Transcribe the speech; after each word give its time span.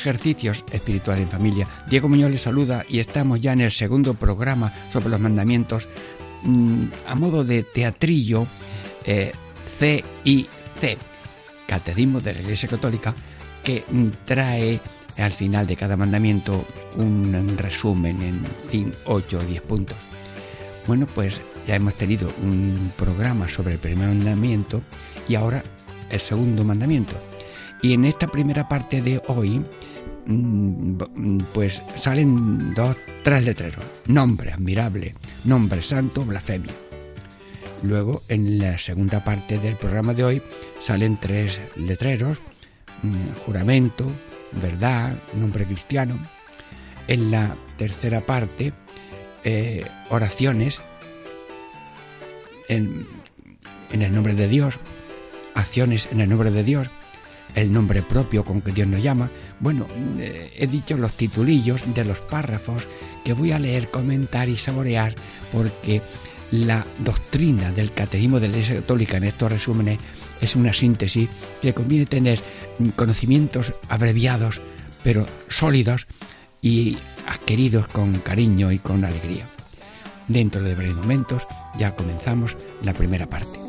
Ejercicios 0.00 0.64
espirituales 0.72 1.24
en 1.24 1.28
familia. 1.28 1.68
Diego 1.86 2.08
Muñoz 2.08 2.30
les 2.30 2.40
saluda 2.40 2.86
y 2.88 3.00
estamos 3.00 3.38
ya 3.38 3.52
en 3.52 3.60
el 3.60 3.70
segundo 3.70 4.14
programa 4.14 4.72
sobre 4.90 5.10
los 5.10 5.20
mandamientos 5.20 5.90
mm, 6.42 6.84
a 7.06 7.14
modo 7.16 7.44
de 7.44 7.64
teatrillo 7.64 8.46
eh, 9.04 9.32
CIC, 9.78 10.98
Catecismo 11.66 12.22
de 12.22 12.32
la 12.32 12.40
Iglesia 12.40 12.66
Católica, 12.66 13.14
que 13.62 13.84
mm, 13.90 14.06
trae 14.24 14.80
al 15.18 15.32
final 15.32 15.66
de 15.66 15.76
cada 15.76 15.98
mandamiento 15.98 16.64
un 16.96 17.58
resumen 17.58 18.22
en 18.22 18.92
8 19.04 19.38
o 19.38 19.42
10 19.42 19.60
puntos. 19.60 19.98
Bueno, 20.86 21.06
pues 21.14 21.42
ya 21.66 21.76
hemos 21.76 21.94
tenido 21.94 22.32
un 22.42 22.90
programa 22.96 23.50
sobre 23.50 23.74
el 23.74 23.78
primer 23.78 24.08
mandamiento 24.08 24.80
y 25.28 25.34
ahora 25.34 25.62
el 26.08 26.20
segundo 26.20 26.64
mandamiento. 26.64 27.12
Y 27.82 27.92
en 27.92 28.04
esta 28.06 28.26
primera 28.26 28.68
parte 28.68 29.00
de 29.02 29.22
hoy, 29.28 29.64
pues 31.52 31.82
salen 31.96 32.74
dos, 32.74 32.96
tres 33.22 33.44
letreros. 33.44 33.84
Nombre 34.06 34.52
admirable, 34.52 35.14
nombre 35.44 35.82
santo, 35.82 36.24
blasfemia. 36.24 36.72
Luego, 37.82 38.22
en 38.28 38.58
la 38.58 38.78
segunda 38.78 39.24
parte 39.24 39.58
del 39.58 39.76
programa 39.76 40.14
de 40.14 40.24
hoy, 40.24 40.42
salen 40.80 41.18
tres 41.18 41.60
letreros, 41.76 42.38
mm, 43.02 43.44
juramento, 43.46 44.06
verdad, 44.52 45.16
nombre 45.34 45.66
cristiano. 45.66 46.18
En 47.08 47.30
la 47.30 47.56
tercera 47.78 48.26
parte, 48.26 48.72
eh, 49.44 49.86
oraciones 50.10 50.82
en, 52.68 53.06
en 53.90 54.02
el 54.02 54.14
nombre 54.14 54.34
de 54.34 54.48
Dios, 54.48 54.78
acciones 55.54 56.08
en 56.12 56.20
el 56.20 56.28
nombre 56.28 56.50
de 56.50 56.62
Dios 56.62 56.90
el 57.54 57.72
nombre 57.72 58.02
propio 58.02 58.44
con 58.44 58.60
que 58.60 58.72
Dios 58.72 58.88
nos 58.88 59.02
llama. 59.02 59.30
Bueno, 59.60 59.86
eh, 60.18 60.52
he 60.56 60.66
dicho 60.66 60.96
los 60.96 61.12
titulillos 61.14 61.94
de 61.94 62.04
los 62.04 62.20
párrafos 62.20 62.86
que 63.24 63.32
voy 63.32 63.52
a 63.52 63.58
leer, 63.58 63.88
comentar 63.88 64.48
y 64.48 64.56
saborear 64.56 65.14
porque 65.52 66.02
la 66.50 66.86
doctrina 66.98 67.70
del 67.70 67.92
catecismo 67.92 68.40
de 68.40 68.48
la 68.48 68.54
Iglesia 68.54 68.76
Católica 68.76 69.16
en 69.16 69.24
estos 69.24 69.52
resúmenes 69.52 69.98
es 70.40 70.56
una 70.56 70.72
síntesis 70.72 71.28
que 71.60 71.74
conviene 71.74 72.06
tener 72.06 72.40
conocimientos 72.96 73.74
abreviados 73.88 74.60
pero 75.02 75.26
sólidos 75.48 76.06
y 76.62 76.98
adquiridos 77.26 77.88
con 77.88 78.14
cariño 78.18 78.72
y 78.72 78.78
con 78.78 79.04
alegría. 79.04 79.48
Dentro 80.28 80.62
de 80.62 80.74
breves 80.74 80.96
momentos 80.96 81.46
ya 81.78 81.94
comenzamos 81.94 82.56
la 82.82 82.92
primera 82.92 83.28
parte. 83.28 83.59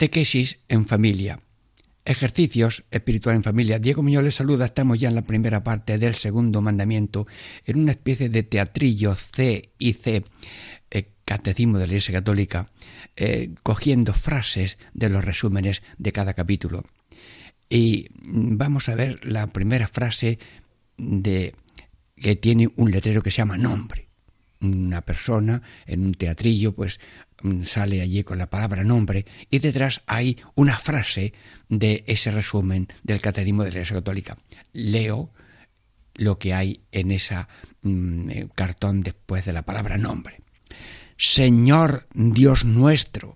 Catequesis 0.00 0.60
en 0.68 0.86
familia. 0.86 1.40
Ejercicios 2.06 2.84
espiritual 2.90 3.36
en 3.36 3.42
familia. 3.42 3.78
Diego 3.78 4.02
Muñoz 4.02 4.24
les 4.24 4.34
saluda. 4.34 4.64
Estamos 4.64 4.98
ya 4.98 5.10
en 5.10 5.14
la 5.14 5.24
primera 5.24 5.62
parte 5.62 5.98
del 5.98 6.14
segundo 6.14 6.62
mandamiento, 6.62 7.26
en 7.66 7.80
una 7.80 7.90
especie 7.90 8.30
de 8.30 8.42
teatrillo 8.42 9.14
C 9.14 9.74
y 9.78 9.92
C, 9.92 10.24
eh, 10.90 11.10
Catecismo 11.26 11.76
de 11.76 11.86
la 11.86 11.92
Iglesia 11.92 12.14
Católica, 12.14 12.70
eh, 13.14 13.50
cogiendo 13.62 14.14
frases 14.14 14.78
de 14.94 15.10
los 15.10 15.22
resúmenes 15.22 15.82
de 15.98 16.12
cada 16.12 16.32
capítulo. 16.32 16.82
Y 17.68 18.06
vamos 18.26 18.88
a 18.88 18.94
ver 18.94 19.20
la 19.22 19.48
primera 19.48 19.86
frase 19.86 20.38
de 20.96 21.54
que 22.16 22.36
tiene 22.36 22.70
un 22.74 22.90
letrero 22.90 23.20
que 23.22 23.30
se 23.30 23.36
llama 23.36 23.58
nombre. 23.58 24.08
Una 24.62 25.02
persona 25.02 25.62
en 25.86 26.04
un 26.04 26.12
teatrillo, 26.12 26.74
pues 26.74 27.00
Mm, 27.00 27.29
sale 27.62 28.00
allí 28.00 28.24
con 28.24 28.38
la 28.38 28.50
palabra 28.50 28.84
nombre 28.84 29.26
y 29.50 29.58
detrás 29.58 30.02
hay 30.06 30.38
una 30.54 30.78
frase 30.78 31.32
de 31.68 32.04
ese 32.06 32.30
resumen 32.30 32.88
del 33.02 33.20
Catecismo 33.20 33.62
de 33.62 33.70
la 33.70 33.76
Iglesia 33.76 33.96
Católica. 33.96 34.36
Leo 34.72 35.30
lo 36.14 36.38
que 36.38 36.54
hay 36.54 36.80
en 36.92 37.12
ese 37.12 37.36
mm, 37.82 38.30
eh, 38.30 38.48
cartón 38.54 39.00
después 39.00 39.44
de 39.44 39.52
la 39.52 39.62
palabra 39.62 39.96
nombre. 39.96 40.42
Señor 41.16 42.08
Dios 42.14 42.64
nuestro, 42.64 43.34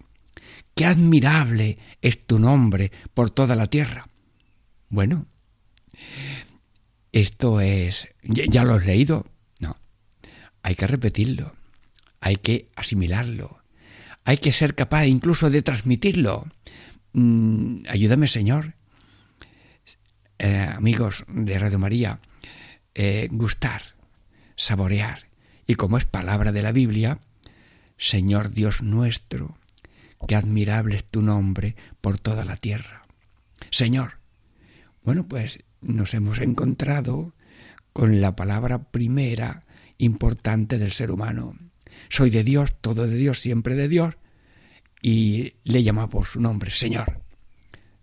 qué 0.75 0.87
admirable 0.87 1.79
es 2.03 2.27
tu 2.27 2.39
nombre 2.39 2.93
por 3.13 3.31
toda 3.31 3.57
la 3.57 3.69
tierra. 3.69 4.09
Bueno, 4.89 5.27
esto 7.13 7.61
es... 7.61 8.09
¿Ya 8.23 8.65
lo 8.65 8.75
has 8.75 8.87
leído? 8.87 9.27
No. 9.61 9.77
Hay 10.63 10.75
que 10.75 10.87
repetirlo, 10.87 11.53
hay 12.21 12.37
que 12.37 12.71
asimilarlo, 12.75 13.64
hay 14.25 14.39
que 14.39 14.53
ser 14.53 14.75
capaz 14.75 15.07
incluso 15.07 15.51
de 15.51 15.63
transmitirlo. 15.63 16.47
Mm, 17.13 17.85
ayúdame, 17.89 18.27
Señor. 18.27 18.75
Eh, 20.39 20.69
amigos 20.75 21.25
de 21.29 21.59
Radio 21.59 21.79
María, 21.79 22.19
eh, 22.95 23.29
gustar, 23.31 23.95
saborear. 24.57 25.29
Y 25.67 25.77
como 25.77 25.97
es 25.99 26.05
palabra 26.05 26.53
de 26.53 26.63
la 26.63 26.73
Biblia, 26.73 27.19
Señor 27.97 28.51
Dios 28.51 28.83
nuestro, 28.83 29.57
qué 30.27 30.35
admirable 30.35 30.97
es 30.97 31.05
tu 31.05 31.23
nombre 31.23 31.77
por 32.01 32.19
toda 32.19 32.45
la 32.45 32.57
tierra. 32.57 33.03
Señor, 33.71 34.19
bueno, 35.03 35.27
pues 35.29 35.61
nos 35.81 36.15
hemos 36.15 36.39
encontrado 36.41 37.35
con 37.93 38.21
la 38.21 38.35
palabra 38.35 38.91
primera 38.91 39.65
importante 39.99 40.79
del 40.79 40.93
ser 40.93 41.11
humano. 41.11 41.57
Soy 42.09 42.31
de 42.31 42.45
Dios, 42.45 42.81
todo 42.81 43.07
de 43.07 43.17
Dios, 43.17 43.41
siempre 43.41 43.75
de 43.75 43.89
Dios, 43.89 44.15
y 45.03 45.55
le 45.65 45.83
llama 45.83 46.09
por 46.09 46.27
su 46.27 46.41
nombre, 46.41 46.71
Señor. 46.71 47.21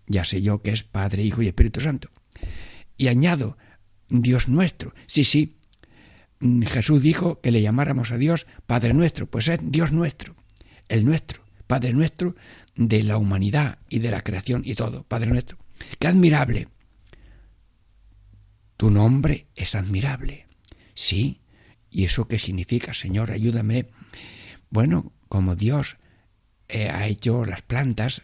Ya 0.08 0.26
sé 0.26 0.42
yo 0.42 0.62
que 0.62 0.72
es 0.72 0.84
Padre, 0.84 1.24
Hijo 1.24 1.42
y 1.42 1.48
Espíritu 1.48 1.80
Santo. 1.80 2.10
Y 2.98 3.08
añado, 3.08 3.58
Dios 4.10 4.48
nuestro. 4.48 4.94
Sí, 5.08 5.24
sí, 5.24 5.58
mm, 6.40 6.64
Jesús 6.64 7.02
dijo 7.02 7.40
que 7.42 7.52
le 7.52 7.62
llamáramos 7.62 8.12
a 8.12 8.18
Dios 8.18 8.46
Padre 8.68 8.94
nuestro, 8.94 9.28
pues 9.28 9.48
es 9.48 9.60
Dios 9.64 9.92
nuestro, 9.92 10.36
el 10.90 11.06
nuestro, 11.06 11.44
Padre 11.66 11.94
nuestro 11.94 12.36
de 12.76 13.04
la 13.04 13.18
humanidad 13.18 13.80
y 13.90 14.00
de 14.00 14.12
la 14.12 14.22
creación 14.22 14.62
y 14.66 14.76
todo, 14.76 15.04
Padre 15.04 15.32
nuestro. 15.32 15.58
Qué 16.00 16.08
admirable. 16.08 16.68
Tu 18.78 18.90
nombre 18.90 19.48
es 19.56 19.76
admirable. 19.76 20.48
Sí. 20.94 21.41
¿Y 21.92 22.06
eso 22.06 22.28
qué 22.28 22.40
significa, 22.40 22.94
Señor? 22.94 23.32
Ayúdame. 23.32 23.88
Bueno, 24.70 25.12
como 25.28 25.56
Dios 25.56 25.98
eh, 26.70 26.90
ha 26.90 27.06
hecho 27.08 27.46
las 27.46 27.62
plantas, 27.62 28.24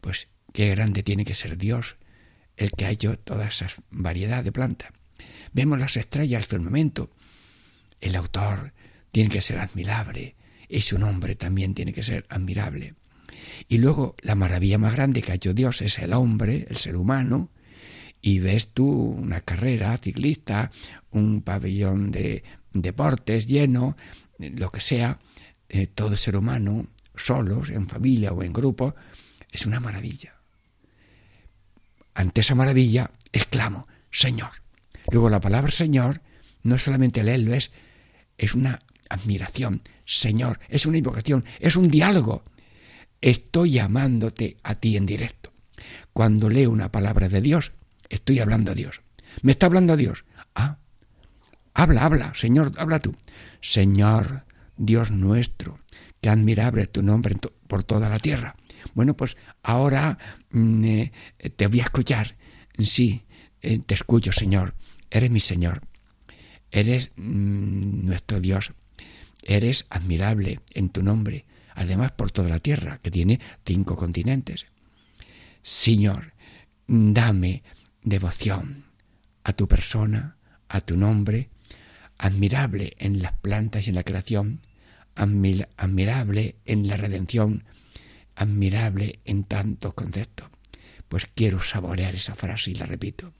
pues 0.00 0.28
qué 0.52 0.70
grande 0.70 1.02
tiene 1.02 1.24
que 1.24 1.34
ser 1.34 1.58
Dios, 1.58 1.96
el 2.56 2.70
que 2.70 2.86
ha 2.86 2.90
hecho 2.90 3.18
toda 3.18 3.48
esa 3.48 3.66
variedad 3.90 4.44
de 4.44 4.52
plantas. 4.52 4.92
Vemos 5.52 5.78
las 5.80 5.96
estrellas, 5.96 6.42
el 6.42 6.48
firmamento. 6.48 7.10
El 8.00 8.14
autor 8.14 8.72
tiene 9.10 9.30
que 9.30 9.40
ser 9.40 9.58
admirable 9.58 10.36
y 10.68 10.82
su 10.82 10.98
nombre 10.98 11.34
también 11.34 11.74
tiene 11.74 11.92
que 11.92 12.04
ser 12.04 12.24
admirable. 12.28 12.94
Y 13.68 13.78
luego 13.78 14.14
la 14.22 14.34
maravilla 14.34 14.78
más 14.78 14.94
grande 14.94 15.22
que 15.22 15.32
ha 15.32 15.36
hecho 15.36 15.54
Dios 15.54 15.82
es 15.82 15.98
el 15.98 16.12
hombre, 16.12 16.66
el 16.70 16.76
ser 16.76 16.96
humano, 16.96 17.50
y 18.22 18.38
ves 18.38 18.68
tú 18.68 18.88
una 18.88 19.40
carrera 19.40 19.96
ciclista, 19.98 20.70
un 21.10 21.42
pabellón 21.42 22.10
de 22.10 22.44
deportes 22.82 23.46
lleno, 23.46 23.96
lo 24.38 24.70
que 24.70 24.80
sea, 24.80 25.18
eh, 25.68 25.86
todo 25.86 26.16
ser 26.16 26.36
humano, 26.36 26.86
solos, 27.14 27.70
en 27.70 27.88
familia 27.88 28.32
o 28.32 28.42
en 28.42 28.52
grupo, 28.52 28.94
es 29.50 29.66
una 29.66 29.80
maravilla. 29.80 30.34
Ante 32.14 32.40
esa 32.40 32.54
maravilla 32.54 33.10
exclamo, 33.32 33.86
Señor. 34.10 34.50
Luego 35.10 35.30
la 35.30 35.40
palabra 35.40 35.70
Señor 35.70 36.22
no 36.62 36.76
es 36.76 36.82
solamente 36.82 37.22
leerlo, 37.22 37.54
es, 37.54 37.70
es 38.38 38.54
una 38.54 38.80
admiración. 39.08 39.82
Señor, 40.04 40.60
es 40.68 40.86
una 40.86 40.98
invocación, 40.98 41.44
es 41.60 41.76
un 41.76 41.90
diálogo. 41.90 42.44
Estoy 43.20 43.72
llamándote 43.72 44.56
a 44.62 44.74
ti 44.74 44.96
en 44.96 45.06
directo. 45.06 45.52
Cuando 46.12 46.48
leo 46.48 46.70
una 46.70 46.90
palabra 46.90 47.28
de 47.28 47.40
Dios, 47.40 47.72
estoy 48.08 48.40
hablando 48.40 48.72
a 48.72 48.74
Dios. 48.74 49.02
¿Me 49.42 49.52
está 49.52 49.66
hablando 49.66 49.92
a 49.92 49.96
Dios? 49.96 50.24
Ah, 50.54 50.78
habla, 51.76 52.04
habla, 52.04 52.32
Señor, 52.34 52.72
habla 52.78 52.98
tú. 52.98 53.14
Señor, 53.60 54.44
Dios 54.76 55.10
nuestro, 55.10 55.78
qué 56.20 56.30
admirable 56.30 56.86
tu 56.86 57.02
nombre 57.02 57.36
por 57.68 57.84
toda 57.84 58.08
la 58.08 58.18
tierra. 58.18 58.56
Bueno, 58.94 59.16
pues 59.16 59.36
ahora 59.62 60.18
mm, 60.50 60.84
eh, 60.84 61.12
te 61.54 61.66
voy 61.66 61.80
a 61.80 61.84
escuchar. 61.84 62.36
Sí, 62.78 63.24
eh, 63.60 63.78
te 63.84 63.94
escucho, 63.94 64.32
Señor. 64.32 64.74
Eres 65.10 65.30
mi 65.30 65.40
Señor. 65.40 65.82
Eres 66.70 67.12
mm, 67.16 68.06
nuestro 68.06 68.40
Dios. 68.40 68.72
Eres 69.42 69.86
admirable 69.90 70.60
en 70.74 70.88
tu 70.88 71.02
nombre, 71.02 71.44
además 71.74 72.12
por 72.12 72.32
toda 72.32 72.48
la 72.48 72.58
tierra, 72.58 72.98
que 73.02 73.10
tiene 73.10 73.38
cinco 73.64 73.96
continentes. 73.96 74.66
Señor, 75.62 76.32
dame 76.86 77.62
devoción 78.02 78.86
a 79.44 79.52
tu 79.52 79.68
persona, 79.68 80.36
a 80.68 80.80
tu 80.80 80.96
nombre, 80.96 81.50
admirable 82.18 82.94
en 82.98 83.22
las 83.22 83.32
plantas 83.32 83.86
y 83.86 83.90
en 83.90 83.96
la 83.96 84.02
creación, 84.02 84.60
admirable 85.14 86.56
en 86.64 86.88
la 86.88 86.96
redención, 86.96 87.64
admirable 88.34 89.20
en 89.24 89.44
tantos 89.44 89.94
conceptos. 89.94 90.48
Pues 91.08 91.26
quiero 91.34 91.62
saborear 91.62 92.14
esa 92.14 92.34
frase 92.34 92.72
y 92.72 92.74
la 92.74 92.86
repito. 92.86 93.32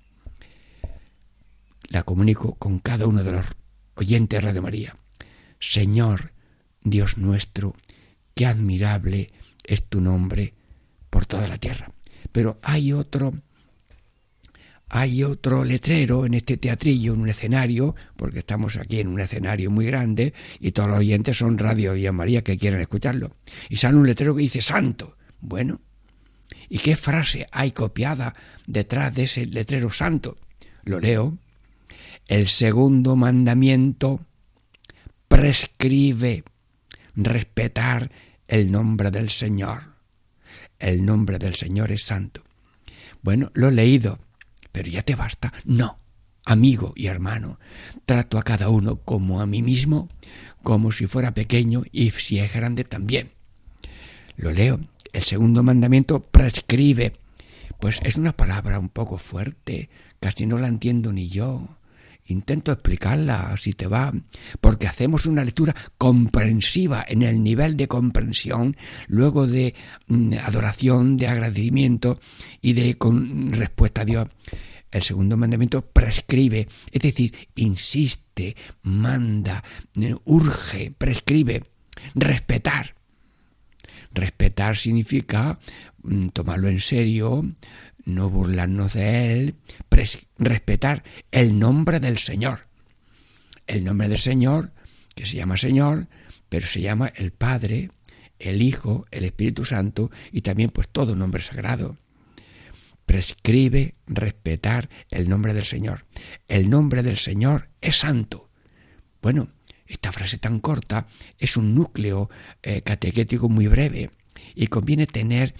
La 1.88 2.02
comunico 2.02 2.54
con 2.54 2.78
cada 2.78 3.06
uno 3.06 3.22
de 3.22 3.32
los 3.32 3.46
oyentes 3.94 4.38
de 4.38 4.46
Radio 4.46 4.62
María. 4.62 4.96
Señor, 5.60 6.32
Dios 6.82 7.18
nuestro, 7.18 7.74
qué 8.34 8.46
admirable 8.46 9.32
es 9.64 9.84
tu 9.88 10.00
nombre 10.00 10.54
por 11.10 11.26
toda 11.26 11.48
la 11.48 11.58
tierra. 11.58 11.92
Pero 12.32 12.58
hay 12.62 12.92
otro 12.92 13.34
hay 14.88 15.24
otro 15.24 15.64
letrero 15.64 16.26
en 16.26 16.34
este 16.34 16.56
teatrillo, 16.56 17.14
en 17.14 17.22
un 17.22 17.28
escenario, 17.28 17.96
porque 18.16 18.40
estamos 18.40 18.76
aquí 18.76 19.00
en 19.00 19.08
un 19.08 19.20
escenario 19.20 19.70
muy 19.70 19.86
grande 19.86 20.32
y 20.60 20.72
todos 20.72 20.88
los 20.88 20.98
oyentes 20.98 21.36
son 21.36 21.58
Radio 21.58 21.96
y 21.96 22.08
María 22.12 22.42
que 22.42 22.56
quieren 22.56 22.80
escucharlo. 22.80 23.32
Y 23.68 23.76
sale 23.76 23.96
un 23.96 24.06
letrero 24.06 24.34
que 24.34 24.42
dice 24.42 24.62
Santo. 24.62 25.16
Bueno, 25.40 25.80
¿y 26.68 26.78
qué 26.78 26.94
frase 26.94 27.48
hay 27.50 27.72
copiada 27.72 28.34
detrás 28.66 29.12
de 29.14 29.24
ese 29.24 29.46
letrero 29.46 29.90
santo? 29.90 30.38
Lo 30.84 31.00
leo. 31.00 31.36
El 32.28 32.48
segundo 32.48 33.16
mandamiento 33.16 34.24
prescribe 35.28 36.44
respetar 37.16 38.10
el 38.46 38.70
nombre 38.70 39.10
del 39.10 39.30
Señor. 39.30 39.94
El 40.78 41.04
nombre 41.04 41.38
del 41.38 41.56
Señor 41.56 41.90
es 41.90 42.02
santo. 42.02 42.42
Bueno, 43.22 43.50
lo 43.54 43.68
he 43.68 43.72
leído 43.72 44.20
pero 44.76 44.90
ya 44.90 45.02
te 45.02 45.14
basta. 45.14 45.54
No, 45.64 45.98
amigo 46.44 46.92
y 46.94 47.06
hermano, 47.06 47.58
trato 48.04 48.36
a 48.36 48.42
cada 48.42 48.68
uno 48.68 48.96
como 48.96 49.40
a 49.40 49.46
mí 49.46 49.62
mismo, 49.62 50.10
como 50.62 50.92
si 50.92 51.06
fuera 51.06 51.32
pequeño 51.32 51.84
y 51.92 52.10
si 52.10 52.40
es 52.40 52.52
grande 52.52 52.84
también. 52.84 53.30
Lo 54.36 54.52
leo. 54.52 54.78
El 55.14 55.22
segundo 55.22 55.62
mandamiento 55.62 56.20
prescribe. 56.20 57.14
Pues 57.80 58.02
es 58.02 58.16
una 58.16 58.36
palabra 58.36 58.78
un 58.78 58.90
poco 58.90 59.16
fuerte, 59.16 59.88
casi 60.20 60.44
no 60.44 60.58
la 60.58 60.68
entiendo 60.68 61.10
ni 61.10 61.30
yo. 61.30 61.75
Intento 62.28 62.72
explicarla 62.72 63.54
si 63.56 63.72
te 63.72 63.86
va, 63.86 64.12
porque 64.60 64.88
hacemos 64.88 65.26
una 65.26 65.44
lectura 65.44 65.74
comprensiva 65.96 67.04
en 67.06 67.22
el 67.22 67.42
nivel 67.42 67.76
de 67.76 67.86
comprensión, 67.88 68.76
luego 69.06 69.46
de 69.46 69.74
mm, 70.08 70.34
adoración, 70.44 71.16
de 71.16 71.28
agradecimiento 71.28 72.18
y 72.60 72.72
de 72.72 72.96
respuesta 73.50 74.02
a 74.02 74.04
Dios. 74.04 74.28
El 74.90 75.02
segundo 75.02 75.36
mandamiento 75.36 75.82
prescribe, 75.82 76.68
es 76.90 77.02
decir, 77.02 77.34
insiste, 77.54 78.56
manda, 78.82 79.62
urge, 80.24 80.92
prescribe, 80.96 81.62
respetar. 82.14 82.94
Respetar 84.12 84.76
significa 84.76 85.58
mm, 86.02 86.28
tomarlo 86.28 86.68
en 86.68 86.80
serio, 86.80 87.44
no 88.06 88.30
burlarnos 88.30 88.94
de 88.94 89.32
él, 89.32 89.54
respetar 90.38 91.04
el 91.30 91.58
nombre 91.58 92.00
del 92.00 92.16
Señor. 92.16 92.68
El 93.66 93.84
nombre 93.84 94.08
del 94.08 94.18
Señor, 94.18 94.72
que 95.14 95.26
se 95.26 95.36
llama 95.36 95.58
Señor, 95.58 96.06
pero 96.48 96.66
se 96.66 96.80
llama 96.80 97.12
el 97.16 97.32
Padre, 97.32 97.90
el 98.38 98.62
Hijo, 98.62 99.04
el 99.10 99.24
Espíritu 99.24 99.64
Santo 99.64 100.10
y 100.32 100.40
también 100.40 100.70
pues 100.70 100.88
todo 100.88 101.14
nombre 101.14 101.42
sagrado 101.42 101.98
prescribe 103.06 103.94
respetar 104.06 104.90
el 105.10 105.28
nombre 105.28 105.54
del 105.54 105.64
Señor. 105.64 106.04
El 106.48 106.68
nombre 106.68 107.02
del 107.02 107.16
Señor 107.16 107.68
es 107.80 107.98
santo. 107.98 108.50
Bueno, 109.22 109.48
esta 109.86 110.12
frase 110.12 110.38
tan 110.38 110.58
corta 110.58 111.06
es 111.38 111.56
un 111.56 111.74
núcleo 111.74 112.28
eh, 112.62 112.82
catequético 112.82 113.48
muy 113.48 113.68
breve 113.68 114.10
y 114.54 114.66
conviene 114.66 115.06
tener 115.06 115.54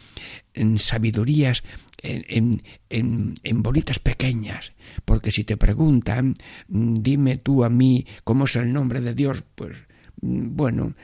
en 0.55 0.79
sabidurías 0.79 1.63
en, 2.03 2.63
en, 2.91 3.35
en, 3.43 3.63
bolitas 3.63 3.99
pequeñas, 3.99 4.73
porque 5.05 5.31
si 5.31 5.45
te 5.45 5.57
preguntan, 5.57 6.35
dime 6.69 7.39
tú 7.39 7.65
a 7.65 7.71
mí 7.71 8.07
cómo 8.25 8.45
es 8.45 8.57
el 8.57 8.73
nombre 8.73 9.01
de 9.01 9.15
Dios, 9.15 9.43
pues 9.55 9.77
mm, 10.21 10.57
bueno, 10.57 10.95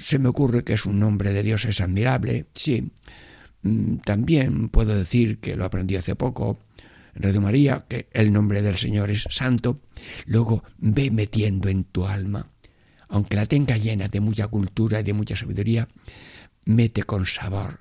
se 0.00 0.18
me 0.18 0.28
ocurre 0.28 0.64
que 0.64 0.74
es 0.74 0.86
un 0.86 0.98
nombre 0.98 1.32
de 1.32 1.42
Dios 1.42 1.64
es 1.64 1.80
admirable, 1.80 2.46
sí. 2.54 2.92
Mm, 3.62 3.96
también 3.98 4.68
puedo 4.68 4.96
decir 4.96 5.38
que 5.38 5.56
lo 5.56 5.64
aprendí 5.64 5.96
hace 5.96 6.14
poco 6.14 6.58
en 7.20 7.42
María, 7.42 7.84
que 7.88 8.08
el 8.12 8.32
nombre 8.32 8.62
del 8.62 8.76
Señor 8.76 9.10
es 9.10 9.26
santo. 9.30 9.80
Luego 10.26 10.62
ve 10.78 11.10
metiendo 11.10 11.68
en 11.68 11.84
tu 11.84 12.06
alma, 12.06 12.50
aunque 13.08 13.36
la 13.36 13.46
tenga 13.46 13.76
llena 13.76 14.08
de 14.08 14.20
mucha 14.20 14.46
cultura 14.48 15.00
y 15.00 15.02
de 15.02 15.12
mucha 15.12 15.36
sabiduría, 15.36 15.88
mete 16.64 17.04
con 17.04 17.26
sabor 17.26 17.80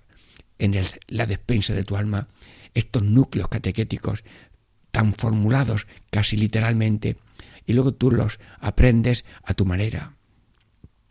en 0.58 0.76
la 1.10 1.26
despensa 1.26 1.74
de 1.74 1.84
tu 1.84 1.98
alma 1.98 2.28
estos 2.76 3.02
núcleos 3.02 3.48
catequéticos 3.48 4.24
tan 4.92 5.14
formulados 5.14 5.88
casi 6.12 6.38
literalmente, 6.38 7.18
y 7.66 7.74
luego 7.74 7.94
tú 7.94 8.12
los 8.12 8.40
aprendes 8.60 9.26
a 9.44 9.54
tu 9.56 9.66
manera. 9.66 10.16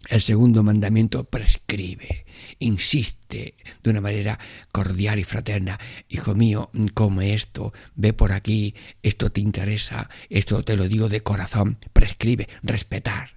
El 0.09 0.21
segundo 0.21 0.63
mandamiento 0.63 1.25
prescribe, 1.25 2.27
insiste 2.59 3.57
de 3.83 3.91
una 3.91 4.03
manera 4.03 4.39
cordial 4.71 5.19
y 5.19 5.25
fraterna. 5.25 5.79
Hijo 6.09 6.35
mío, 6.35 6.71
come 6.93 7.33
esto, 7.33 7.73
ve 7.95 8.13
por 8.13 8.33
aquí, 8.33 8.75
esto 9.03 9.33
te 9.33 9.41
interesa, 9.41 10.11
esto 10.29 10.63
te 10.63 10.77
lo 10.77 10.89
digo 10.89 11.09
de 11.09 11.23
corazón. 11.23 11.79
Prescribe, 11.93 12.49
respetar, 12.63 13.31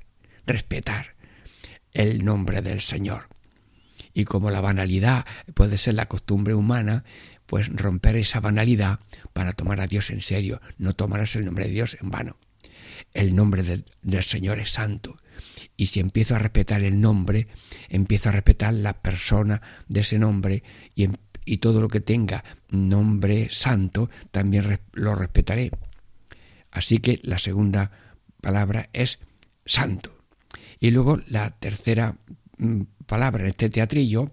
respetar 0.45 1.15
el 1.93 2.25
nombre 2.25 2.61
del 2.61 2.81
Señor. 2.81 3.29
Y 4.13 4.25
como 4.25 4.51
la 4.51 4.61
banalidad 4.61 5.25
puede 5.53 5.77
ser 5.77 5.95
la 5.95 6.07
costumbre 6.07 6.53
humana, 6.53 7.05
pues 7.47 7.69
romper 7.69 8.15
esa 8.17 8.39
banalidad 8.39 8.99
para 9.33 9.53
tomar 9.53 9.81
a 9.81 9.87
Dios 9.87 10.11
en 10.11 10.21
serio. 10.21 10.61
No 10.77 10.93
tomarás 10.93 11.35
el 11.35 11.45
nombre 11.45 11.65
de 11.65 11.71
Dios 11.71 11.97
en 12.01 12.11
vano. 12.11 12.37
El 13.13 13.35
nombre 13.35 13.63
del, 13.63 13.85
Señor 14.23 14.59
es 14.59 14.71
santo. 14.71 15.17
Y 15.75 15.87
si 15.87 15.99
empiezo 15.99 16.35
a 16.35 16.39
respetar 16.39 16.83
el 16.83 17.01
nombre, 17.01 17.47
empiezo 17.89 18.29
a 18.29 18.33
respetar 18.33 18.73
la 18.73 19.01
persona 19.01 19.61
de 19.87 20.01
ese 20.01 20.19
nombre 20.19 20.63
y, 20.93 21.05
em, 21.05 21.13
y 21.45 21.57
todo 21.57 21.81
lo 21.81 21.87
que 21.87 22.01
tenga 22.01 22.43
nombre 22.69 23.47
santo, 23.49 24.09
también 24.31 24.79
lo 24.93 25.15
respetaré. 25.15 25.71
Así 26.71 26.99
que 26.99 27.19
la 27.23 27.37
segunda 27.37 27.91
palabra 28.41 28.89
es 28.91 29.19
santo. 29.65 30.17
Y 30.79 30.91
luego 30.91 31.21
la 31.27 31.51
tercera 31.51 32.17
mm, 32.57 32.81
palabra 33.05 33.43
en 33.43 33.49
este 33.49 33.69
teatrillo 33.69 34.31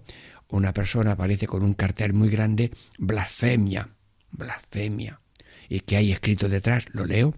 una 0.49 0.73
persona 0.73 1.13
aparece 1.13 1.47
con 1.47 1.63
un 1.63 1.73
cartel 1.73 2.13
muy 2.13 2.29
grande, 2.29 2.71
blasfemia, 2.97 3.89
blasfemia. 4.31 5.19
¿Y 5.69 5.81
qué 5.81 5.97
hay 5.97 6.11
escrito 6.11 6.49
detrás? 6.49 6.87
Lo 6.91 7.05
leo. 7.05 7.33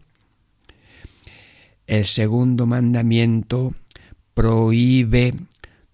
El 1.86 2.06
segundo 2.06 2.66
mandamiento 2.66 3.74
prohíbe 4.34 5.34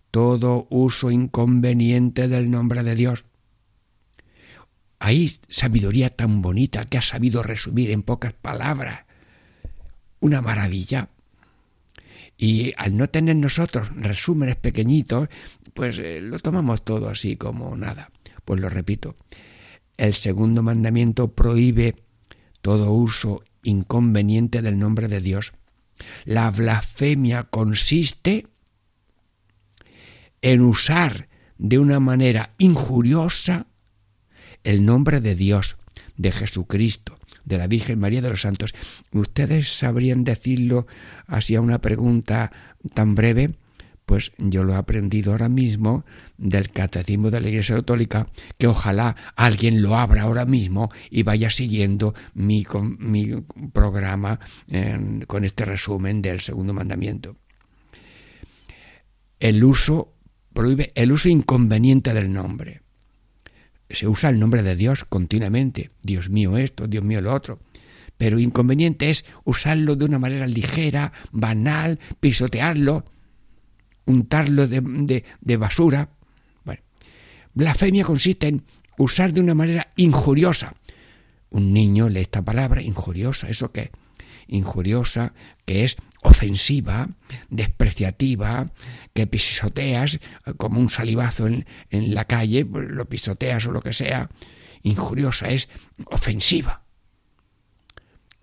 todo 0.10 0.68
uso 0.70 1.12
inconveniente 1.12 2.28
del 2.28 2.50
nombre 2.50 2.84
de 2.84 2.96
Dios. 2.96 3.26
Hay 5.00 5.38
sabiduría 5.50 6.10
tan 6.10 6.42
bonita 6.42 6.86
que 6.86 6.98
ha 6.98 7.02
sabido 7.02 7.44
resumir 7.44 7.92
en 7.92 8.04
pocas 8.04 8.34
palabras. 8.34 9.02
Una 10.20 10.42
maravilla. 10.42 11.10
Y 12.38 12.74
al 12.78 12.98
no 12.98 13.10
tener 13.10 13.36
nosotros 13.36 13.90
resúmenes 13.96 14.56
pequeñitos, 14.56 15.30
pues 15.74 15.98
eh, 15.98 16.20
lo 16.22 16.40
tomamos 16.40 16.84
todo 16.84 17.10
así 17.10 17.36
como 17.36 17.76
nada. 17.76 18.12
Pues 18.46 18.60
lo 18.60 18.70
repito, 18.70 19.16
el 19.98 20.14
segundo 20.14 20.64
mandamiento 20.64 21.32
prohíbe 21.32 21.96
todo 22.62 22.92
uso 22.92 23.44
inconveniente 23.64 24.62
del 24.62 24.80
nombre 24.80 25.08
de 25.08 25.22
Dios. 25.22 25.54
La 26.26 26.52
blasfemia 26.52 27.44
consiste 27.44 28.48
en 30.42 30.62
usar 30.62 31.30
de 31.58 31.80
una 31.80 32.00
manera 32.00 32.54
injuriosa 32.58 33.68
el 34.64 34.86
nombre 34.86 35.22
de 35.22 35.36
Dios, 35.36 35.78
de 36.18 36.32
Jesucristo, 36.32 37.18
de 37.46 37.58
la 37.58 37.68
Virgen 37.68 38.00
María 38.00 38.22
de 38.22 38.30
los 38.30 38.42
Santos. 38.42 38.74
¿Ustedes 39.12 39.78
sabrían 39.78 40.24
decirlo 40.24 40.88
así 41.28 41.56
a 41.56 41.62
una 41.62 41.80
pregunta 41.80 42.52
tan 42.94 43.16
breve? 43.16 43.56
Pues 44.06 44.34
yo 44.38 44.64
lo 44.64 44.74
he 44.74 44.76
aprendido 44.76 45.32
ahora 45.32 45.50
mismo 45.50 46.06
del 46.38 46.70
Catecismo 46.70 47.32
de 47.32 47.42
la 47.42 47.50
Iglesia 47.50 47.76
Católica, 47.78 48.28
que 48.58 48.68
ojalá 48.68 49.16
alguien 49.36 49.82
lo 49.82 49.98
abra 49.98 50.24
ahora 50.24 50.46
mismo 50.46 50.90
y 51.10 51.24
vaya 51.24 51.50
siguiendo 51.50 52.14
mi, 52.34 52.66
mi 53.00 53.44
programa 53.72 54.40
con 55.28 55.46
este 55.46 55.66
resumen 55.66 56.22
del 56.22 56.42
segundo 56.42 56.74
mandamiento. 56.74 57.38
El 59.40 59.64
uso 59.64 60.14
prohíbe 60.54 60.92
el 60.96 61.12
uso 61.12 61.30
inconveniente 61.30 62.14
del 62.14 62.32
nombre. 62.32 62.82
Se 63.90 64.08
usa 64.08 64.30
el 64.30 64.40
nombre 64.40 64.64
de 64.64 64.76
Dios 64.76 65.04
continuamente. 65.06 65.92
Dios 66.02 66.30
mío 66.30 66.58
esto, 66.58 66.88
Dios 66.88 67.04
mío 67.04 67.22
lo 67.22 67.34
otro. 67.34 67.60
Pero 68.18 68.40
inconveniente 68.40 69.10
es 69.10 69.26
usarlo 69.44 69.96
de 69.96 70.06
una 70.06 70.20
manera 70.20 70.48
ligera, 70.48 71.12
banal, 71.32 72.00
pisotearlo 72.20 73.06
untarlo 74.06 74.68
de, 74.68 75.24
de, 75.42 75.58
basura. 75.58 76.10
Bueno, 76.64 76.82
blasfemia 77.54 78.04
consiste 78.04 78.48
en 78.48 78.64
usar 78.98 79.34
de 79.34 79.42
una 79.42 79.54
manera 79.54 79.92
injuriosa. 79.96 80.76
Un 81.50 81.74
niño 81.74 82.10
lee 82.10 82.22
esta 82.22 82.42
palabra 82.42 82.82
injuriosa, 82.82 83.50
¿eso 83.50 83.72
qué? 83.72 83.92
Injuriosa, 84.48 85.34
que 85.66 85.84
es 85.84 85.96
ofensiva, 86.22 87.10
despreciativa, 87.50 88.72
que 89.14 89.28
pisoteas 89.28 90.20
como 90.58 90.80
un 90.80 90.90
salivazo 90.90 91.48
en, 91.48 91.66
en 91.90 92.16
la 92.16 92.26
calle, 92.26 92.66
pues 92.66 92.90
lo 92.90 93.06
pisoteas 93.06 93.66
o 93.68 93.72
lo 93.72 93.82
que 93.82 93.94
sea. 93.94 94.30
Injuriosa 94.82 95.50
es 95.50 95.70
ofensiva. 96.06 96.84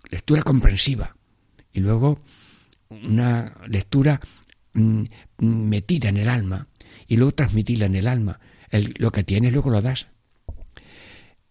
Lectura 0.09 0.41
comprensiva. 0.41 1.15
Y 1.73 1.79
luego 1.79 2.19
una 2.89 3.53
lectura 3.67 4.19
metida 4.73 6.09
en 6.09 6.17
el 6.17 6.29
alma 6.29 6.67
y 7.07 7.17
luego 7.17 7.33
transmitirla 7.33 7.85
en 7.85 7.95
el 7.95 8.07
alma. 8.07 8.39
lo 8.97 9.11
que 9.11 9.23
tienes 9.23 9.53
luego 9.53 9.69
lo 9.69 9.81
das. 9.81 10.07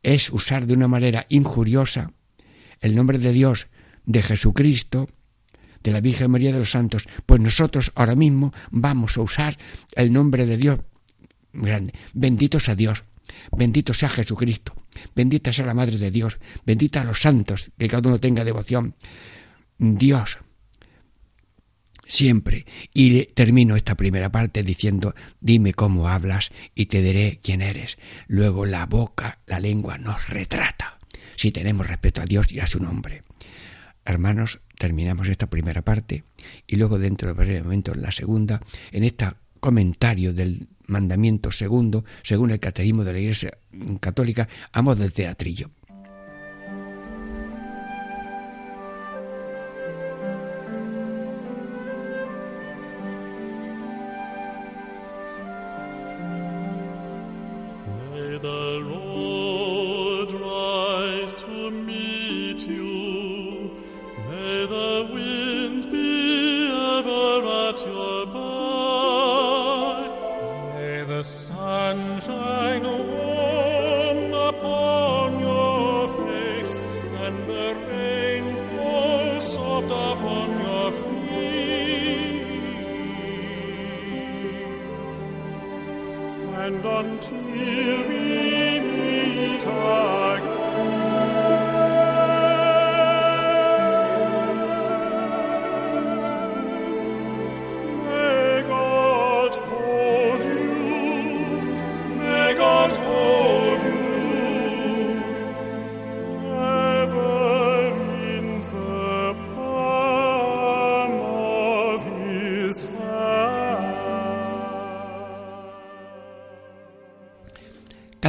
Es 0.03 0.31
usar 0.31 0.67
de 0.67 0.75
una 0.75 0.89
manera 0.89 1.27
injuriosa 1.29 2.13
el 2.81 2.97
nombre 2.97 3.19
de 3.19 3.33
Dios, 3.33 3.67
de 4.07 4.23
Jesucristo, 4.23 5.09
de 5.83 5.93
la 5.93 6.01
Virgen 6.01 6.31
María 6.31 6.53
de 6.53 6.59
los 6.59 6.71
Santos. 6.71 7.07
Pues 7.27 7.41
nosotros 7.41 7.93
ahora 7.95 8.15
mismo 8.15 8.53
vamos 8.71 9.17
a 9.17 9.23
usar 9.23 9.59
el 9.95 10.13
nombre 10.13 10.47
de 10.47 10.57
Dios 10.57 10.81
grande. 11.53 11.93
Bendito 12.15 12.61
sea 12.61 12.75
Dios. 12.75 13.05
Bendito 13.57 13.95
sea 13.95 14.09
Jesucristo. 14.09 14.75
Bendita 15.15 15.53
sea 15.53 15.67
la 15.67 15.75
Madre 15.75 15.99
de 15.99 16.11
Dios. 16.11 16.39
Bendita 16.65 17.03
a 17.03 17.05
los 17.05 17.21
santos, 17.21 17.71
que 17.79 17.89
cada 17.89 18.09
uno 18.09 18.19
tenga 18.19 18.45
devoción. 18.45 18.95
Dios 19.79 20.39
siempre. 22.11 22.67
Y 22.93 23.27
termino 23.27 23.77
esta 23.77 23.95
primera 23.95 24.31
parte 24.31 24.63
diciendo, 24.63 25.15
dime 25.41 25.73
cómo 25.73 26.09
hablas 26.09 26.51
y 26.75 26.87
te 26.87 27.01
diré 27.01 27.39
quién 27.43 27.63
eres. 27.63 27.99
Luego 28.27 28.67
la 28.67 28.85
boca, 28.87 29.39
la 29.47 29.61
lengua 29.61 29.97
nos 29.97 30.29
retrata, 30.29 30.99
si 31.37 31.53
tenemos 31.53 31.87
respeto 31.87 32.21
a 32.21 32.27
Dios 32.27 32.53
y 32.53 32.61
a 32.61 32.67
su 32.67 32.81
nombre. 32.81 33.23
Hermanos, 34.05 34.61
terminamos 34.77 35.29
esta 35.29 35.49
primera 35.49 35.83
parte 35.83 36.25
y 36.67 36.77
luego 36.77 36.99
dentro 36.99 37.29
de 37.29 37.35
breve 37.35 37.63
momento 37.63 37.95
la 37.95 38.11
segunda, 38.11 38.61
en 38.91 39.05
este 39.05 39.27
comentario 39.61 40.35
del 40.35 40.67
mandamiento 40.87 41.53
segundo, 41.53 42.05
según 42.23 42.51
el 42.51 42.59
catecismo 42.59 43.05
de 43.05 43.13
la 43.13 43.21
Iglesia 43.21 43.53
Católica, 44.01 44.49
a 44.73 44.83
modo 44.83 45.05
de 45.05 45.11
teatrillo. 45.11 45.71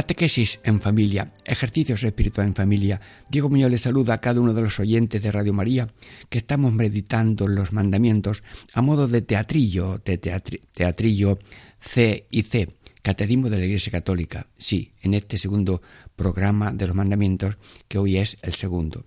Catequesis 0.02 0.58
en 0.64 0.80
familia, 0.80 1.32
ejercicios 1.44 2.02
espirituales 2.02 2.48
en 2.48 2.56
familia. 2.56 3.00
Diego 3.30 3.48
Muñoz 3.48 3.70
le 3.70 3.78
saluda 3.78 4.14
a 4.14 4.20
cada 4.20 4.40
uno 4.40 4.52
de 4.52 4.60
los 4.60 4.80
oyentes 4.80 5.22
de 5.22 5.30
Radio 5.30 5.52
María 5.52 5.86
que 6.28 6.38
estamos 6.38 6.72
meditando 6.72 7.46
los 7.46 7.72
mandamientos 7.72 8.42
a 8.74 8.82
modo 8.82 9.06
de 9.06 9.22
teatrillo, 9.22 9.98
de 10.04 10.18
teatrillo 10.18 11.38
C 11.78 12.26
y 12.32 12.42
C, 12.42 12.70
Catecismo 13.00 13.48
de 13.48 13.58
la 13.58 13.64
Iglesia 13.64 13.92
Católica. 13.92 14.48
Sí, 14.58 14.90
en 15.02 15.14
este 15.14 15.38
segundo 15.38 15.82
programa 16.16 16.72
de 16.72 16.88
los 16.88 16.96
mandamientos, 16.96 17.56
que 17.86 17.98
hoy 17.98 18.16
es 18.16 18.38
el 18.42 18.54
segundo. 18.54 19.04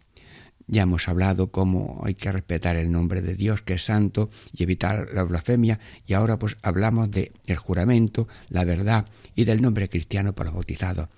Ya 0.68 0.84
hemos 0.84 1.08
hablado 1.08 1.52
cómo 1.52 2.02
hay 2.04 2.16
que 2.16 2.32
respetar 2.32 2.76
el 2.76 2.92
nombre 2.92 3.22
de 3.22 3.36
Dios, 3.36 3.62
que 3.62 3.74
es 3.74 3.86
santo, 3.86 4.30
y 4.52 4.64
evitar 4.64 5.10
la 5.14 5.24
blasfemia, 5.24 5.80
y 6.08 6.14
ahora 6.14 6.40
pues 6.40 6.58
hablamos 6.64 7.12
de 7.12 7.34
el 7.46 7.58
juramento, 7.58 8.28
la 8.50 8.64
verdad 8.66 9.06
y 9.36 9.46
del 9.46 9.62
nombre 9.62 9.90
cristiano 9.90 10.34
para 10.34 10.48
los 10.48 10.56
bautizados. 10.56 11.10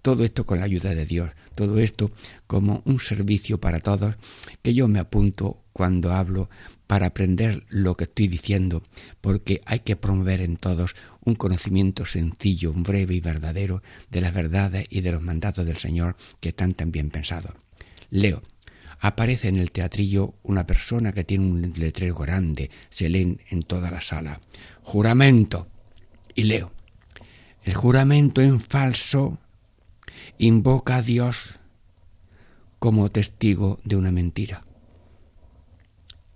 Todo 0.00 0.24
esto 0.24 0.44
con 0.44 0.58
la 0.58 0.66
ayuda 0.66 0.94
de 0.94 1.06
Dios, 1.06 1.30
todo 1.54 1.78
esto 1.78 2.10
como 2.46 2.82
un 2.84 3.00
servicio 3.00 3.58
para 3.58 3.80
todos, 3.80 4.16
que 4.62 4.74
yo 4.74 4.86
me 4.86 4.98
apunto 4.98 5.62
cuando 5.72 6.12
hablo 6.12 6.48
para 6.86 7.06
aprender 7.06 7.64
lo 7.68 7.96
que 7.96 8.04
estoy 8.04 8.28
diciendo, 8.28 8.82
porque 9.20 9.62
hay 9.66 9.80
que 9.80 9.96
promover 9.96 10.40
en 10.40 10.56
todos 10.56 10.94
un 11.24 11.34
conocimiento 11.34 12.04
sencillo, 12.04 12.72
breve 12.74 13.14
y 13.14 13.20
verdadero 13.20 13.82
de 14.10 14.20
las 14.20 14.34
verdades 14.34 14.86
y 14.90 15.00
de 15.00 15.12
los 15.12 15.22
mandatos 15.22 15.64
del 15.64 15.78
Señor 15.78 16.16
que 16.40 16.50
están 16.50 16.74
tan 16.74 16.92
bien 16.92 17.10
pensados. 17.10 17.52
Leo 18.10 18.42
aparece 19.04 19.48
en 19.48 19.58
el 19.58 19.70
teatrillo 19.70 20.32
una 20.44 20.66
persona 20.66 21.12
que 21.12 21.24
tiene 21.24 21.44
un 21.44 21.74
letrero 21.76 22.14
grande, 22.14 22.70
se 22.88 23.10
leen 23.10 23.38
en 23.50 23.62
toda 23.62 23.90
la 23.90 24.00
sala. 24.00 24.40
Juramento. 24.82 25.68
Y 26.34 26.44
leo. 26.44 26.72
El 27.64 27.74
juramento 27.74 28.40
en 28.40 28.60
falso 28.60 29.38
invoca 30.38 30.96
a 30.96 31.02
Dios 31.02 31.56
como 32.78 33.10
testigo 33.10 33.78
de 33.84 33.96
una 33.96 34.10
mentira. 34.10 34.64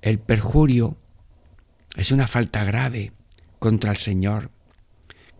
El 0.02 0.18
perjurio 0.18 0.98
es 1.96 2.12
una 2.12 2.28
falta 2.28 2.64
grave 2.64 3.12
contra 3.58 3.92
el 3.92 3.96
Señor, 3.96 4.50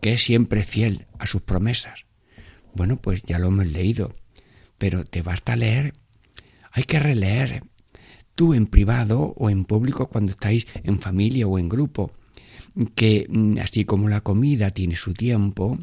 que 0.01 0.13
es 0.13 0.23
siempre 0.23 0.63
fiel 0.63 1.05
a 1.19 1.27
sus 1.27 1.43
promesas. 1.43 2.05
Bueno, 2.73 2.97
pues 2.97 3.21
ya 3.21 3.37
lo 3.37 3.49
hemos 3.49 3.67
leído, 3.67 4.15
pero 4.79 5.03
te 5.03 5.21
basta 5.21 5.55
leer 5.55 5.93
hay 6.71 6.83
que 6.83 6.99
releer 6.99 7.63
tú 8.35 8.53
en 8.53 8.67
privado 8.67 9.33
o 9.37 9.49
en 9.49 9.65
público 9.65 10.07
cuando 10.07 10.31
estáis 10.31 10.67
en 10.83 10.99
familia 10.99 11.47
o 11.47 11.59
en 11.59 11.69
grupo 11.69 12.11
que 12.95 13.27
mm, 13.29 13.57
así 13.59 13.85
como 13.85 14.09
la 14.09 14.21
comida 14.21 14.71
tiene 14.71 14.95
su 14.95 15.13
tiempo, 15.13 15.77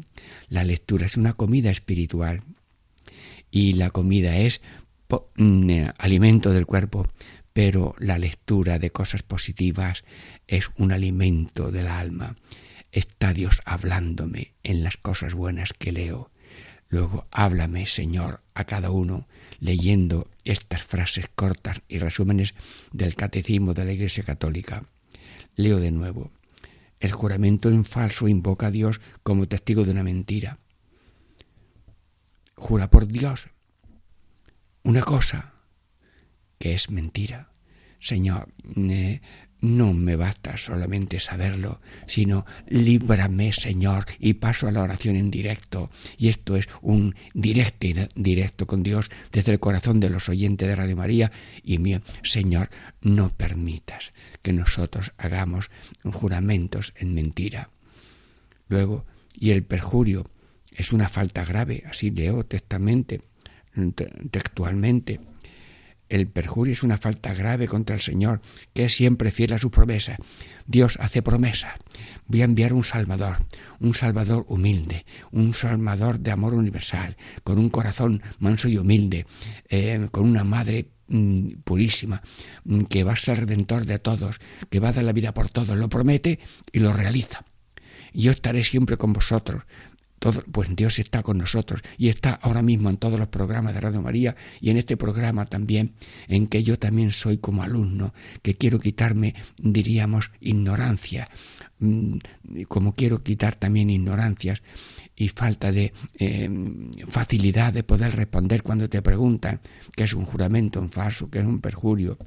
la 0.47 0.63
lectura 0.63 1.05
es 1.05 1.17
una 1.17 1.33
comida 1.33 1.69
espiritual 1.69 2.43
y 3.51 3.73
la 3.73 3.89
comida 3.89 4.37
es 4.37 4.61
mm, 5.37 5.71
alimento 5.97 6.51
del 6.51 6.65
cuerpo, 6.65 7.07
pero 7.53 7.95
la 7.99 8.17
lectura 8.17 8.79
de 8.79 8.91
cosas 8.91 9.23
positivas 9.23 10.03
es 10.47 10.69
un 10.77 10.91
alimento 10.91 11.71
del 11.71 11.87
alma. 11.87 12.35
Está 12.91 13.33
Dios 13.33 13.61
hablándome 13.65 14.53
en 14.63 14.83
las 14.83 14.97
cosas 14.97 15.33
buenas 15.33 15.73
que 15.73 15.91
leo. 15.91 16.31
Luego 16.89 17.27
háblame, 17.31 17.85
Señor, 17.85 18.41
a 18.53 18.63
cada 18.63 18.91
uno 18.91 19.27
leyendo 19.59 20.29
estas 20.45 20.83
frases 20.83 21.29
cortas 21.33 21.81
y 21.87 21.99
resúmenes 21.99 22.53
del 22.91 23.15
Catecismo 23.15 23.73
de 23.73 23.85
la 23.85 23.91
Iglesia 23.91 24.23
Católica. 24.23 24.83
Leo 25.55 25.79
de 25.79 25.91
nuevo. 25.91 26.31
El 26.99 27.11
juramento 27.11 27.69
en 27.69 27.85
falso 27.85 28.27
invoca 28.27 28.67
a 28.67 28.71
Dios 28.71 29.01
como 29.23 29.47
testigo 29.47 29.83
de 29.83 29.91
una 29.91 30.03
mentira. 30.03 30.59
Jura 32.55 32.89
por 32.89 33.07
Dios 33.07 33.49
una 34.87 35.01
cosa 35.01 35.51
que 36.57 36.73
es 36.73 36.89
mentira. 36.89 37.49
Señor, 37.99 38.53
eh, 38.77 39.19
no 39.61 39.93
me 39.93 40.15
basta 40.15 40.57
solamente 40.57 41.19
saberlo, 41.19 41.81
sino 42.05 42.45
líbrame, 42.67 43.53
Señor, 43.53 44.05
y 44.19 44.35
paso 44.35 44.67
a 44.67 44.71
la 44.71 44.83
oración 44.83 45.15
en 45.15 45.31
directo. 45.31 45.89
Y 46.17 46.29
esto 46.29 46.55
es 46.55 46.67
un 46.81 47.15
directo, 47.33 47.87
directo 48.15 48.67
con 48.67 48.83
Dios 48.83 49.09
desde 49.31 49.53
el 49.53 49.59
corazón 49.59 49.99
de 49.99 50.09
los 50.09 50.29
oyentes 50.29 50.67
de 50.67 50.75
Radio 50.75 50.95
María. 50.95 51.31
Y 51.63 51.79
mío, 51.79 52.01
Señor, 52.23 52.69
no 53.01 53.29
permitas 53.29 54.11
que 54.41 54.53
nosotros 54.53 55.13
hagamos 55.17 55.69
juramentos 56.03 56.93
en 56.97 57.13
mentira. 57.13 57.69
Luego, 58.67 59.05
y 59.39 59.51
el 59.51 59.63
perjurio 59.63 60.29
es 60.71 60.91
una 60.91 61.09
falta 61.09 61.43
grave, 61.45 61.83
así 61.89 62.11
leo 62.11 62.45
textualmente, 62.45 63.21
textualmente 64.31 65.19
el 66.09 66.27
perjurio 66.27 66.73
es 66.73 66.83
una 66.83 66.97
falta 66.97 67.33
grave 67.33 67.67
contra 67.67 67.95
el 67.95 68.01
Señor, 68.01 68.41
que 68.73 68.85
es 68.85 68.95
siempre 68.95 69.31
fiel 69.31 69.53
a 69.53 69.57
su 69.57 69.71
promesa. 69.71 70.17
Dios 70.65 70.97
hace 71.01 71.21
promesa. 71.21 71.75
Voy 72.27 72.41
a 72.41 72.45
enviar 72.45 72.73
un 72.73 72.83
Salvador, 72.83 73.37
un 73.79 73.93
Salvador 73.93 74.45
humilde, 74.47 75.05
un 75.31 75.53
Salvador 75.53 76.19
de 76.19 76.31
amor 76.31 76.53
universal, 76.53 77.17
con 77.43 77.57
un 77.57 77.69
corazón 77.69 78.21
manso 78.39 78.67
y 78.67 78.77
humilde, 78.77 79.25
eh, 79.69 80.07
con 80.11 80.27
una 80.27 80.43
madre 80.43 80.91
mm, 81.07 81.61
purísima, 81.63 82.21
mm, 82.65 82.83
que 82.83 83.03
va 83.03 83.13
a 83.13 83.17
ser 83.17 83.39
redentor 83.39 83.85
de 83.85 83.99
todos, 83.99 84.39
que 84.69 84.79
va 84.79 84.89
a 84.89 84.93
dar 84.93 85.03
la 85.03 85.13
vida 85.13 85.33
por 85.33 85.49
todos. 85.49 85.77
Lo 85.77 85.89
promete 85.89 86.39
y 86.71 86.79
lo 86.79 86.93
realiza. 86.93 87.45
Yo 88.13 88.31
estaré 88.31 88.63
siempre 88.63 88.97
con 88.97 89.13
vosotros, 89.13 89.63
pues 90.51 90.75
Dios 90.75 90.99
está 90.99 91.23
con 91.23 91.37
nosotros 91.37 91.81
y 91.97 92.09
está 92.09 92.33
ahora 92.33 92.61
mismo 92.61 92.89
en 92.89 92.97
todos 92.97 93.19
los 93.19 93.27
programas 93.27 93.73
de 93.73 93.81
Radio 93.81 94.01
María 94.01 94.35
y 94.59 94.69
en 94.69 94.77
este 94.77 94.97
programa 94.97 95.45
también, 95.45 95.93
en 96.27 96.47
que 96.47 96.63
yo 96.63 96.79
también 96.79 97.11
soy 97.11 97.37
como 97.37 97.63
alumno, 97.63 98.13
que 98.41 98.55
quiero 98.55 98.79
quitarme, 98.79 99.35
diríamos, 99.61 100.31
ignorancia, 100.39 101.27
mm, 101.79 102.17
como 102.67 102.93
quiero 102.93 103.23
quitar 103.23 103.55
también 103.55 103.89
ignorancias 103.89 104.61
y 105.15 105.29
falta 105.29 105.71
de 105.71 105.93
eh, 106.19 106.49
facilidad 107.07 107.73
de 107.73 107.83
poder 107.83 108.15
responder 108.15 108.61
cuando 108.63 108.87
te 108.87 109.01
preguntan 109.01 109.59
qué 109.95 110.03
es 110.03 110.13
un 110.13 110.25
juramento 110.25 110.79
en 110.79 110.89
falso, 110.89 111.29
qué 111.29 111.39
es 111.39 111.45
un 111.45 111.59
perjurio. 111.59 112.17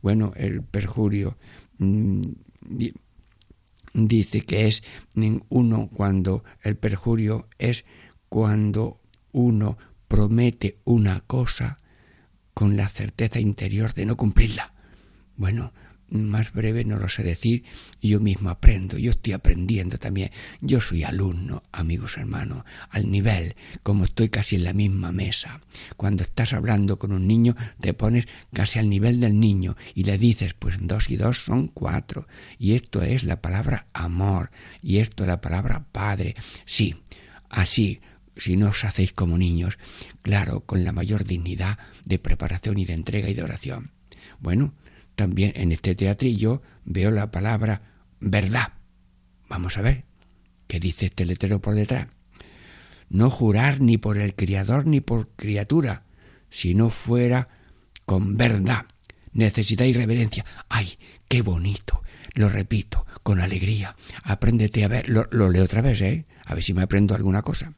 Bueno, 0.00 0.32
el 0.36 0.62
perjurio 0.62 1.36
mm, 1.78 2.22
dice 3.94 4.42
que 4.42 4.66
es 4.66 4.82
uno 5.48 5.88
cuando 5.92 6.44
el 6.62 6.76
perjurio 6.76 7.48
es 7.58 7.84
cuando 8.28 8.98
uno 9.32 9.78
promete 10.08 10.76
una 10.84 11.20
cosa 11.20 11.78
con 12.54 12.76
la 12.76 12.88
certeza 12.88 13.40
interior 13.40 13.94
de 13.94 14.06
no 14.06 14.16
cumplirla. 14.16 14.72
Bueno, 15.36 15.72
más 16.10 16.52
breve 16.52 16.84
no 16.84 16.98
lo 16.98 17.08
sé 17.08 17.22
decir, 17.22 17.64
yo 18.00 18.20
mismo 18.20 18.50
aprendo, 18.50 18.98
yo 18.98 19.10
estoy 19.10 19.32
aprendiendo 19.32 19.98
también. 19.98 20.30
Yo 20.60 20.80
soy 20.80 21.04
alumno, 21.04 21.62
amigos 21.72 22.16
hermanos, 22.16 22.64
al 22.90 23.10
nivel, 23.10 23.54
como 23.82 24.04
estoy 24.04 24.28
casi 24.28 24.56
en 24.56 24.64
la 24.64 24.72
misma 24.72 25.12
mesa. 25.12 25.60
Cuando 25.96 26.22
estás 26.22 26.52
hablando 26.52 26.98
con 26.98 27.12
un 27.12 27.26
niño, 27.26 27.56
te 27.80 27.94
pones 27.94 28.26
casi 28.52 28.78
al 28.78 28.88
nivel 28.88 29.20
del 29.20 29.38
niño 29.38 29.76
y 29.94 30.04
le 30.04 30.18
dices, 30.18 30.54
pues 30.54 30.76
dos 30.80 31.10
y 31.10 31.16
dos 31.16 31.44
son 31.44 31.68
cuatro. 31.68 32.26
Y 32.58 32.74
esto 32.74 33.02
es 33.02 33.24
la 33.24 33.40
palabra 33.40 33.86
amor, 33.92 34.50
y 34.82 34.98
esto 34.98 35.24
es 35.24 35.28
la 35.28 35.40
palabra 35.40 35.86
padre. 35.92 36.34
Sí, 36.64 36.96
así, 37.48 38.00
si 38.36 38.56
no 38.56 38.68
os 38.68 38.84
hacéis 38.84 39.12
como 39.12 39.38
niños, 39.38 39.78
claro, 40.22 40.60
con 40.60 40.84
la 40.84 40.92
mayor 40.92 41.24
dignidad 41.24 41.78
de 42.04 42.18
preparación 42.18 42.78
y 42.78 42.84
de 42.84 42.94
entrega 42.94 43.28
y 43.28 43.34
de 43.34 43.42
oración. 43.42 43.92
Bueno, 44.40 44.72
también 45.20 45.52
en 45.54 45.70
este 45.70 45.94
teatrillo 45.94 46.62
veo 46.86 47.10
la 47.10 47.30
palabra 47.30 47.82
verdad. 48.20 48.72
Vamos 49.50 49.76
a 49.76 49.82
ver 49.82 50.04
qué 50.66 50.80
dice 50.80 51.04
este 51.04 51.26
letrero 51.26 51.60
por 51.60 51.74
detrás. 51.74 52.06
No 53.10 53.28
jurar 53.28 53.82
ni 53.82 53.98
por 53.98 54.16
el 54.16 54.34
criador 54.34 54.86
ni 54.86 55.02
por 55.02 55.28
criatura, 55.36 56.04
si 56.48 56.72
no 56.72 56.88
fuera 56.88 57.48
con 58.06 58.38
verdad, 58.38 58.86
necesidad 59.34 59.84
y 59.84 59.92
reverencia. 59.92 60.46
¡Ay, 60.70 60.98
qué 61.28 61.42
bonito! 61.42 62.00
Lo 62.32 62.48
repito, 62.48 63.04
con 63.22 63.42
alegría. 63.42 63.96
Apréndete 64.22 64.84
a 64.84 64.88
ver, 64.88 65.06
lo, 65.10 65.26
lo 65.32 65.50
leo 65.50 65.64
otra 65.64 65.82
vez, 65.82 66.00
¿eh? 66.00 66.24
A 66.46 66.54
ver 66.54 66.64
si 66.64 66.72
me 66.72 66.80
aprendo 66.80 67.14
alguna 67.14 67.42
cosa. 67.42 67.74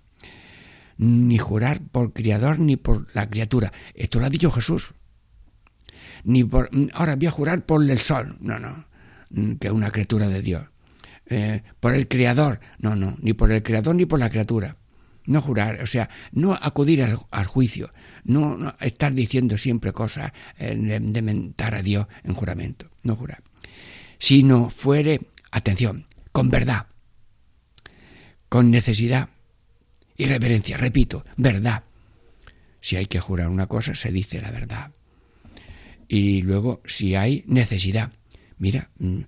Ni 0.96 1.38
jurar 1.38 1.80
por 1.90 2.12
criador 2.12 2.60
ni 2.60 2.76
por 2.76 3.08
la 3.14 3.28
criatura. 3.28 3.72
Esto 3.94 4.20
lo 4.20 4.26
ha 4.26 4.30
dicho 4.30 4.52
Jesús 4.52 4.94
ni 6.24 6.44
por, 6.44 6.70
ahora 6.92 7.16
voy 7.16 7.26
a 7.26 7.30
jurar 7.30 7.64
por 7.64 7.88
el 7.88 7.98
sol, 7.98 8.36
no, 8.40 8.58
no, 8.58 8.86
que 9.58 9.68
es 9.68 9.72
una 9.72 9.90
criatura 9.90 10.28
de 10.28 10.42
Dios, 10.42 10.64
eh, 11.26 11.62
por 11.80 11.94
el 11.94 12.08
Creador, 12.08 12.60
no, 12.78 12.96
no, 12.96 13.16
ni 13.20 13.32
por 13.32 13.50
el 13.52 13.62
Creador 13.62 13.94
ni 13.94 14.06
por 14.06 14.18
la 14.18 14.30
criatura. 14.30 14.76
No 15.24 15.40
jurar, 15.40 15.80
o 15.82 15.86
sea, 15.86 16.10
no 16.32 16.52
acudir 16.52 17.02
al, 17.02 17.46
juicio, 17.46 17.92
no, 18.24 18.74
estar 18.80 19.12
diciendo 19.14 19.56
siempre 19.56 19.92
cosas 19.92 20.32
eh, 20.58 20.74
de, 20.76 21.22
mentar 21.22 21.76
a 21.76 21.82
Dios 21.82 22.08
en 22.24 22.34
juramento, 22.34 22.90
no 23.04 23.14
jurar. 23.14 23.40
Sino 24.18 24.68
fuere, 24.68 25.20
atención, 25.52 26.06
con 26.32 26.50
verdad, 26.50 26.86
con 28.48 28.72
necesidad 28.72 29.28
y 30.16 30.26
reverencia. 30.26 30.76
Repito, 30.76 31.24
verdad. 31.36 31.84
Si 32.80 32.96
hay 32.96 33.06
que 33.06 33.20
jurar 33.20 33.48
una 33.48 33.68
cosa, 33.68 33.94
se 33.94 34.10
dice 34.10 34.40
la 34.40 34.50
verdad. 34.50 34.90
Y 36.12 36.42
luego, 36.42 36.82
si 36.84 37.14
hay 37.14 37.42
necesidad, 37.46 38.12
mira, 38.58 38.90
mm, 38.98 39.20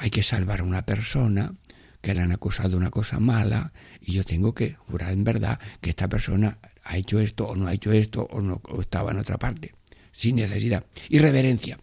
hay 0.00 0.10
que 0.10 0.24
salvar 0.24 0.58
a 0.58 0.64
una 0.64 0.84
persona 0.84 1.54
que 2.00 2.14
le 2.14 2.20
han 2.20 2.32
acusado 2.32 2.70
de 2.70 2.76
una 2.78 2.90
cosa 2.90 3.20
mala 3.20 3.72
y 4.00 4.14
yo 4.14 4.24
tengo 4.24 4.52
que 4.52 4.72
jurar 4.72 5.12
en 5.12 5.22
verdad 5.22 5.60
que 5.80 5.90
esta 5.90 6.08
persona 6.08 6.58
ha 6.82 6.96
hecho 6.96 7.20
esto 7.20 7.46
o 7.46 7.54
no 7.54 7.68
ha 7.68 7.72
hecho 7.72 7.92
esto 7.92 8.26
o, 8.28 8.40
no, 8.40 8.60
estaba 8.80 9.12
en 9.12 9.18
otra 9.18 9.38
parte, 9.38 9.76
sin 10.10 10.34
necesidad. 10.34 10.84
Y 11.08 11.20
reverencia. 11.20 11.78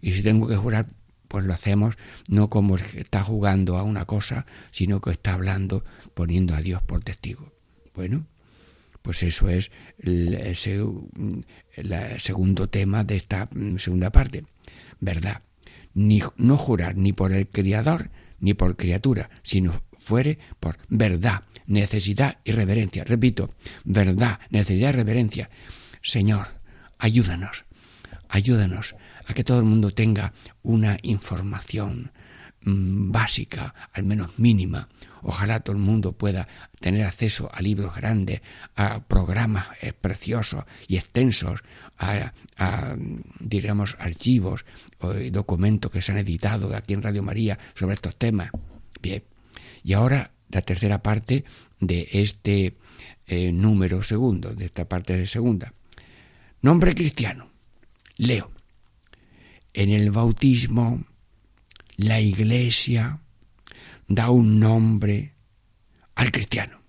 Y 0.00 0.12
si 0.12 0.22
tengo 0.22 0.46
que 0.46 0.54
jurar, 0.54 0.86
pues 1.26 1.44
lo 1.44 1.52
hacemos 1.52 1.96
no 2.28 2.48
como 2.48 2.76
el 2.76 2.82
que 2.82 3.00
está 3.00 3.24
jugando 3.24 3.78
a 3.78 3.82
una 3.82 4.04
cosa, 4.04 4.46
sino 4.70 5.00
que 5.00 5.10
está 5.10 5.34
hablando 5.34 5.82
poniendo 6.14 6.54
a 6.54 6.62
Dios 6.62 6.84
por 6.84 7.02
testigo. 7.02 7.52
Bueno, 7.96 8.28
pues 9.02 9.22
eso 9.22 9.48
es 9.48 9.70
el, 9.98 10.56
segundo 12.20 12.68
tema 12.68 13.04
de 13.04 13.16
esta 13.16 13.48
segunda 13.78 14.10
parte. 14.10 14.44
¿Verdad? 15.00 15.42
No 15.94 16.56
jurar 16.56 16.96
ni 16.96 17.12
por 17.12 17.32
el 17.32 17.48
Criador 17.48 18.10
ni 18.40 18.54
por 18.54 18.76
criatura, 18.76 19.30
sino 19.42 19.82
fuere 19.98 20.38
por 20.60 20.78
verdad, 20.88 21.42
necesidad 21.66 22.38
y 22.44 22.52
reverencia. 22.52 23.04
Repito, 23.04 23.54
verdad, 23.84 24.38
necesidad 24.50 24.90
y 24.90 24.92
reverencia. 24.92 25.50
Señor, 26.02 26.48
ayúdanos, 26.98 27.64
ayúdanos 28.28 28.94
a 29.26 29.34
que 29.34 29.44
todo 29.44 29.58
el 29.58 29.64
mundo 29.64 29.90
tenga 29.90 30.32
una 30.62 30.98
información 31.02 32.12
mm, 32.62 33.10
básica, 33.10 33.74
al 33.92 34.04
menos 34.04 34.38
mínima. 34.38 34.88
Ojalá 35.22 35.60
todo 35.60 35.76
el 35.76 35.82
mundo 35.82 36.12
pueda 36.12 36.46
tener 36.80 37.04
acceso 37.04 37.50
a 37.52 37.60
libros 37.62 37.94
grandes, 37.94 38.40
a 38.76 39.00
programas 39.00 39.66
eh, 39.80 39.92
preciosos 39.92 40.64
y 40.86 40.96
extensos, 40.96 41.62
a, 41.98 42.32
diríamos, 43.40 43.96
archivos 43.98 44.64
o 45.00 45.12
documentos 45.30 45.90
que 45.90 46.02
se 46.02 46.12
han 46.12 46.18
editado 46.18 46.74
aquí 46.74 46.94
en 46.94 47.02
Radio 47.02 47.22
María 47.22 47.58
sobre 47.74 47.94
estos 47.94 48.16
temas. 48.16 48.50
Bien, 49.00 49.22
y 49.82 49.92
ahora 49.92 50.32
la 50.50 50.62
tercera 50.62 51.02
parte 51.02 51.44
de 51.80 52.08
este 52.12 52.76
eh, 53.26 53.52
número 53.52 54.02
segundo, 54.02 54.54
de 54.54 54.66
esta 54.66 54.88
parte 54.88 55.16
de 55.16 55.26
segunda. 55.26 55.74
Nombre 56.62 56.94
cristiano. 56.94 57.50
Leo. 58.16 58.50
En 59.72 59.90
el 59.90 60.10
bautismo, 60.10 61.04
la 61.96 62.20
iglesia 62.20 63.20
da 64.08 64.30
un 64.30 64.58
nombre 64.58 65.34
al 66.14 66.32
cristiano. 66.32 66.80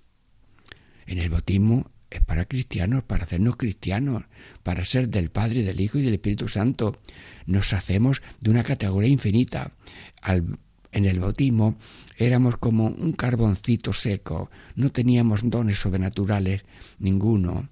En 1.06 1.20
el 1.20 1.30
bautismo 1.30 1.92
es 2.10 2.22
para 2.22 2.46
cristianos, 2.46 3.04
para 3.04 3.26
hacernos 3.26 3.56
cristianos, 3.56 4.24
para 4.64 4.84
ser 4.86 5.10
del 5.10 5.30
Padre, 5.30 5.64
del 5.64 5.80
Hijo 5.80 6.00
y 6.00 6.02
del 6.02 6.16
Espíritu 6.16 6.48
Santo. 6.48 7.00
Nos 7.46 7.74
hacemos 7.74 8.22
de 8.40 8.50
una 8.50 8.64
categoría 8.64 9.10
infinita. 9.10 9.72
En 10.92 11.06
el 11.06 11.20
bautismo 11.20 11.78
éramos 12.18 12.58
como 12.58 12.88
un 12.88 13.12
carboncito 13.14 13.94
seco, 13.94 14.50
no 14.76 14.90
teníamos 14.90 15.42
dones 15.44 15.78
sobrenaturales 15.78 16.64
ninguno, 16.98 17.70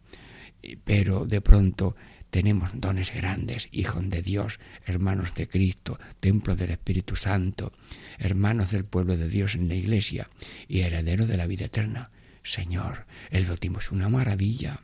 pero 0.83 1.25
de 1.25 1.41
pronto 1.41 1.95
tenemos 2.29 2.69
dones 2.73 3.13
grandes, 3.13 3.69
hijos 3.71 4.09
de 4.09 4.21
Dios, 4.21 4.59
hermanos 4.85 5.33
de 5.35 5.47
Cristo, 5.47 5.99
templo 6.19 6.55
del 6.55 6.71
Espíritu 6.71 7.15
Santo, 7.15 7.71
hermanos 8.17 8.71
del 8.71 8.85
pueblo 8.85 9.17
de 9.17 9.29
Dios 9.29 9.55
en 9.55 9.67
la 9.67 9.75
iglesia 9.75 10.29
y 10.67 10.81
herederos 10.81 11.27
de 11.27 11.37
la 11.37 11.47
vida 11.47 11.65
eterna. 11.65 12.11
Señor, 12.43 13.05
el 13.29 13.45
bautismo 13.45 13.79
es 13.79 13.91
una 13.91 14.09
maravilla. 14.09 14.81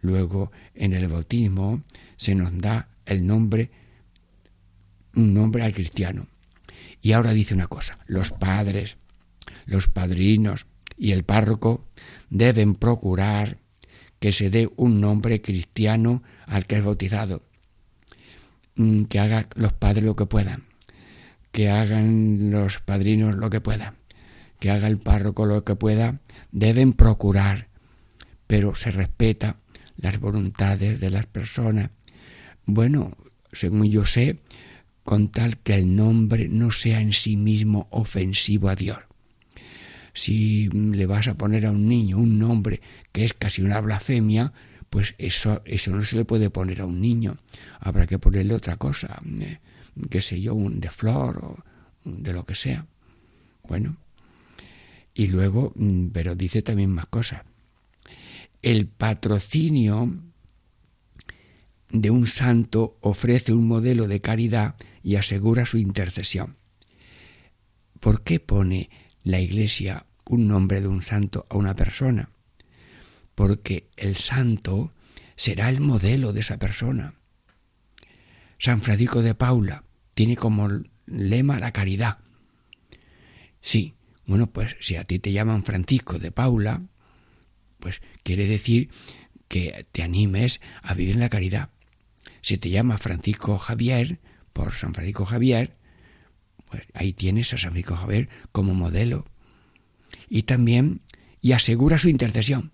Luego, 0.00 0.52
en 0.74 0.92
el 0.92 1.08
bautismo 1.08 1.82
se 2.16 2.34
nos 2.34 2.56
da 2.58 2.88
el 3.06 3.26
nombre, 3.26 3.70
un 5.14 5.34
nombre 5.34 5.62
al 5.62 5.74
cristiano. 5.74 6.28
Y 7.00 7.12
ahora 7.12 7.32
dice 7.32 7.54
una 7.54 7.66
cosa, 7.66 7.98
los 8.06 8.30
padres, 8.30 8.96
los 9.66 9.88
padrinos 9.88 10.66
y 10.96 11.12
el 11.12 11.24
párroco 11.24 11.84
deben 12.30 12.74
procurar 12.74 13.58
que 14.20 14.32
se 14.32 14.48
dé 14.48 14.70
un 14.76 15.00
nombre 15.00 15.42
cristiano 15.42 16.22
al 16.46 16.66
que 16.66 16.76
es 16.76 16.84
bautizado, 16.84 17.42
mm, 18.76 19.04
que 19.04 19.20
hagan 19.20 19.48
los 19.54 19.72
padres 19.72 20.04
lo 20.04 20.16
que 20.16 20.26
puedan, 20.26 20.64
que 21.52 21.70
hagan 21.70 22.50
los 22.50 22.80
padrinos 22.80 23.36
lo 23.36 23.50
que 23.50 23.60
puedan, 23.60 23.94
que 24.60 24.70
haga 24.70 24.86
el 24.86 24.98
párroco 24.98 25.46
lo 25.46 25.64
que 25.64 25.76
pueda, 25.76 26.20
deben 26.52 26.92
procurar, 26.92 27.68
pero 28.46 28.74
se 28.74 28.90
respeta 28.90 29.56
las 29.96 30.18
voluntades 30.18 31.00
de 31.00 31.10
las 31.10 31.26
personas. 31.26 31.90
Bueno, 32.66 33.16
según 33.52 33.90
yo 33.90 34.06
sé, 34.06 34.40
con 35.04 35.28
tal 35.28 35.58
que 35.58 35.74
el 35.74 35.94
nombre 35.94 36.48
no 36.48 36.70
sea 36.70 37.00
en 37.00 37.12
sí 37.12 37.36
mismo 37.36 37.88
ofensivo 37.90 38.68
a 38.68 38.74
Dios. 38.74 38.98
Si 40.14 40.68
le 40.68 41.06
vas 41.06 41.28
a 41.28 41.34
poner 41.34 41.66
a 41.66 41.72
un 41.72 41.88
niño 41.88 42.18
un 42.18 42.38
nombre 42.38 42.80
que 43.12 43.24
es 43.24 43.34
casi 43.34 43.62
una 43.62 43.80
blasfemia, 43.80 44.52
pues 44.94 45.16
eso, 45.18 45.60
eso 45.64 45.90
no 45.90 46.04
se 46.04 46.14
le 46.14 46.24
puede 46.24 46.50
poner 46.50 46.80
a 46.80 46.86
un 46.86 47.00
niño. 47.00 47.36
Habrá 47.80 48.06
que 48.06 48.20
ponerle 48.20 48.54
otra 48.54 48.76
cosa, 48.76 49.20
eh, 49.40 49.58
qué 50.08 50.20
sé 50.20 50.40
yo, 50.40 50.54
un 50.54 50.78
de 50.78 50.88
flor 50.88 51.38
o 51.42 51.64
de 52.04 52.32
lo 52.32 52.46
que 52.46 52.54
sea. 52.54 52.86
Bueno, 53.64 53.96
y 55.12 55.26
luego, 55.26 55.72
mm, 55.74 56.10
pero 56.10 56.36
dice 56.36 56.62
también 56.62 56.90
más 56.90 57.06
cosas. 57.06 57.42
El 58.62 58.86
patrocinio 58.86 60.16
de 61.90 62.10
un 62.10 62.28
santo 62.28 62.96
ofrece 63.00 63.52
un 63.52 63.66
modelo 63.66 64.06
de 64.06 64.20
caridad 64.20 64.76
y 65.02 65.16
asegura 65.16 65.66
su 65.66 65.76
intercesión. 65.76 66.54
¿Por 67.98 68.22
qué 68.22 68.38
pone 68.38 68.90
la 69.24 69.40
Iglesia 69.40 70.06
un 70.24 70.46
nombre 70.46 70.80
de 70.80 70.86
un 70.86 71.02
santo 71.02 71.46
a 71.50 71.56
una 71.56 71.74
persona? 71.74 72.30
Porque 73.34 73.88
el 73.96 74.16
santo 74.16 74.92
será 75.36 75.68
el 75.68 75.80
modelo 75.80 76.32
de 76.32 76.40
esa 76.40 76.58
persona. 76.58 77.14
San 78.58 78.80
Francisco 78.80 79.22
de 79.22 79.34
Paula 79.34 79.84
tiene 80.14 80.36
como 80.36 80.68
lema 81.06 81.58
la 81.58 81.72
caridad. 81.72 82.18
Sí, 83.60 83.94
bueno, 84.26 84.50
pues 84.50 84.76
si 84.80 84.96
a 84.96 85.04
ti 85.04 85.18
te 85.18 85.32
llaman 85.32 85.64
Francisco 85.64 86.18
de 86.18 86.30
Paula, 86.30 86.82
pues 87.78 88.00
quiere 88.22 88.46
decir 88.46 88.90
que 89.48 89.86
te 89.92 90.02
animes 90.02 90.60
a 90.82 90.94
vivir 90.94 91.14
en 91.14 91.20
la 91.20 91.28
caridad. 91.28 91.70
Si 92.40 92.58
te 92.58 92.70
llama 92.70 92.98
Francisco 92.98 93.58
Javier, 93.58 94.20
por 94.52 94.74
San 94.74 94.94
Francisco 94.94 95.26
Javier, 95.26 95.76
pues 96.70 96.84
ahí 96.94 97.12
tienes 97.12 97.52
a 97.52 97.58
San 97.58 97.72
Francisco 97.72 97.96
Javier 97.96 98.28
como 98.52 98.74
modelo. 98.74 99.26
Y 100.28 100.44
también, 100.44 101.02
y 101.40 101.52
asegura 101.52 101.98
su 101.98 102.08
intercesión. 102.08 102.73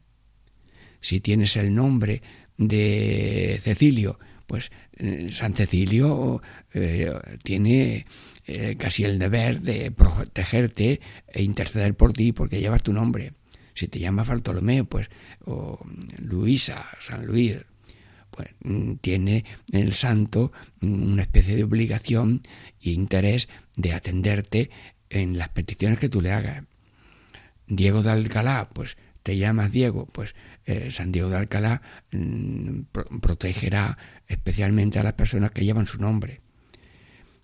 Si 1.01 1.21
tienes 1.21 1.57
el 1.57 1.75
nombre 1.75 2.23
de 2.57 3.59
Cecilio, 3.61 4.19
pues 4.47 4.71
eh, 4.99 5.31
San 5.33 5.55
Cecilio 5.55 6.43
eh, 6.75 7.13
tiene 7.43 8.07
eh, 8.47 8.77
casi 8.77 9.05
el 9.05 9.19
deber 9.19 9.61
de 9.61 9.93
protegerte 9.93 11.01
e 11.29 11.43
interceder 11.43 11.95
por 11.95 12.13
ti 12.13 12.33
porque 12.33 12.61
llevas 12.61 12.83
tu 12.83 12.93
nombre. 12.93 13.33
Si 13.75 13.87
te 13.87 14.01
llamas 14.01 14.27
Bartolomeo, 14.27 14.85
pues, 14.85 15.09
o 15.45 15.79
Luisa, 16.19 16.85
San 17.01 17.27
Luis, 17.27 17.59
pues 18.31 18.49
mm, 18.65 18.95
tiene 18.95 19.45
el 19.73 19.95
santo 19.95 20.53
una 20.83 21.23
especie 21.23 21.57
de 21.57 21.65
obligación 21.65 22.43
e 22.83 22.91
interés 22.91 23.49
de 23.77 23.93
atenderte 23.93 24.71
en 25.11 25.39
las 25.39 25.51
peticiones 25.51 25.99
que 25.99 26.09
tú 26.09 26.21
le 26.21 26.33
hagas. 26.33 26.65
Diego 27.67 28.03
de 28.03 28.11
Alcalá, 28.11 28.69
pues 28.75 28.97
te 29.23 29.37
llamas 29.37 29.73
Diego, 29.73 30.07
pues 30.07 30.35
eh, 30.67 30.91
San 30.91 31.13
Diego 31.13 31.29
de 31.29 31.37
Alcalá 31.37 31.83
mm, 32.13 32.83
protegerá 33.21 33.99
especialmente 34.29 34.99
a 34.99 35.03
las 35.03 35.15
personas 35.15 35.51
que 35.51 35.65
llevan 35.65 35.87
su 35.87 35.99
nombre. 35.99 36.41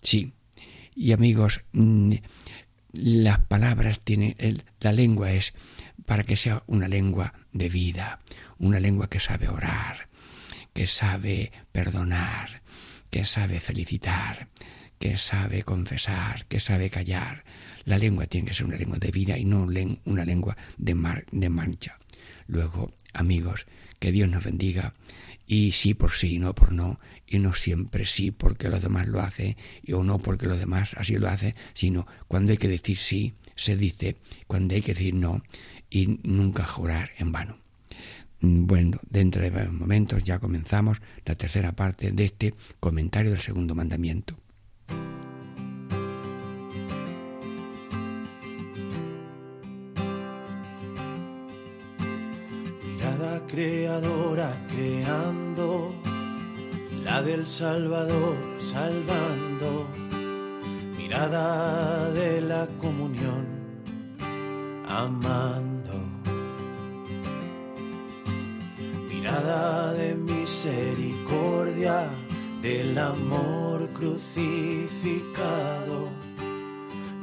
Sí, 0.03 0.33
y 0.95 1.13
amigos, 1.13 1.65
mm, 1.73 2.15
las 2.93 3.41
palabras 3.41 4.01
tienen, 4.01 4.37
la 4.81 4.93
lengua 4.93 5.33
es 5.33 5.53
para 6.07 6.25
que 6.25 6.37
sea 6.37 6.63
una 6.67 6.89
lengua 6.89 7.35
de 7.53 7.69
vida, 7.69 8.21
una 8.59 8.81
lengua 8.81 9.09
que 9.09 9.21
sabe 9.21 9.49
orar, 9.49 10.09
que 10.73 10.87
sabe 10.87 11.53
perdonar, 11.73 12.63
que 13.11 13.25
sabe 13.25 13.61
felicitar, 13.61 14.49
que 14.99 15.19
sabe 15.19 15.63
confesar, 15.63 16.47
que 16.47 16.61
sabe 16.61 16.91
callar. 16.91 17.45
La 17.87 17.99
lengua 17.99 18.27
tiene 18.27 18.49
que 18.49 18.55
ser 18.55 18.67
una 18.67 18.77
lengua 18.77 18.99
de 18.99 19.11
vida 19.11 19.39
y 19.39 19.45
no 19.45 19.63
una 20.05 20.25
lengua 20.25 20.57
de, 20.77 21.25
de 21.31 21.49
mancha. 21.49 21.99
Luego, 22.49 22.93
amigos, 23.15 23.67
que 23.99 24.13
Dios 24.13 24.29
nos 24.29 24.45
bendiga 24.45 24.95
y 25.47 25.73
sí 25.73 25.95
por 25.95 26.11
sí, 26.11 26.39
no 26.39 26.55
por 26.55 26.73
no, 26.73 26.99
y 27.27 27.39
no 27.39 27.55
siempre 27.55 28.05
sí 28.05 28.33
porque 28.33 28.69
los 28.69 28.83
demás 28.83 29.07
lo 29.07 29.21
hacen 29.21 29.57
y 29.83 29.93
o 29.93 30.03
no 30.03 30.19
porque 30.19 30.47
los 30.47 30.59
demás 30.59 30.95
así 30.99 31.17
lo 31.17 31.29
hacen, 31.29 31.55
sino 31.75 32.07
cuando 32.27 32.53
hay 32.53 32.59
que 32.59 32.69
decir 32.69 32.97
sí, 32.97 33.35
se 33.55 33.77
dice, 33.77 34.17
cuando 34.47 34.75
hay 34.75 34.83
que 34.83 34.95
decir 34.95 35.15
no 35.15 35.43
y 35.89 36.19
nunca 36.25 36.67
jurar 36.67 37.13
en 37.19 37.33
vano. 37.33 37.59
Bueno, 38.41 38.99
dentro 39.09 39.41
de 39.41 39.51
momentos 39.69 40.25
ya 40.25 40.39
comenzamos 40.39 41.01
la 41.25 41.37
tercera 41.37 41.73
parte 41.73 42.11
de 42.11 42.25
este 42.25 42.55
comentario 42.81 43.31
del 43.31 43.41
segundo 43.41 43.75
mandamiento. 43.75 44.37
Mirada 53.17 53.41
creadora 53.47 54.51
creando, 54.69 55.95
la 57.03 57.23
del 57.23 57.47
Salvador 57.47 58.37
salvando, 58.61 59.87
mirada 60.99 62.11
de 62.11 62.43
la 62.43 62.67
comunión 62.79 63.47
amando. 64.87 65.95
Mirada 69.09 69.95
de 69.95 70.15
misericordia 70.15 72.11
del 72.61 72.99
amor 72.99 73.89
crucificado, 73.95 74.51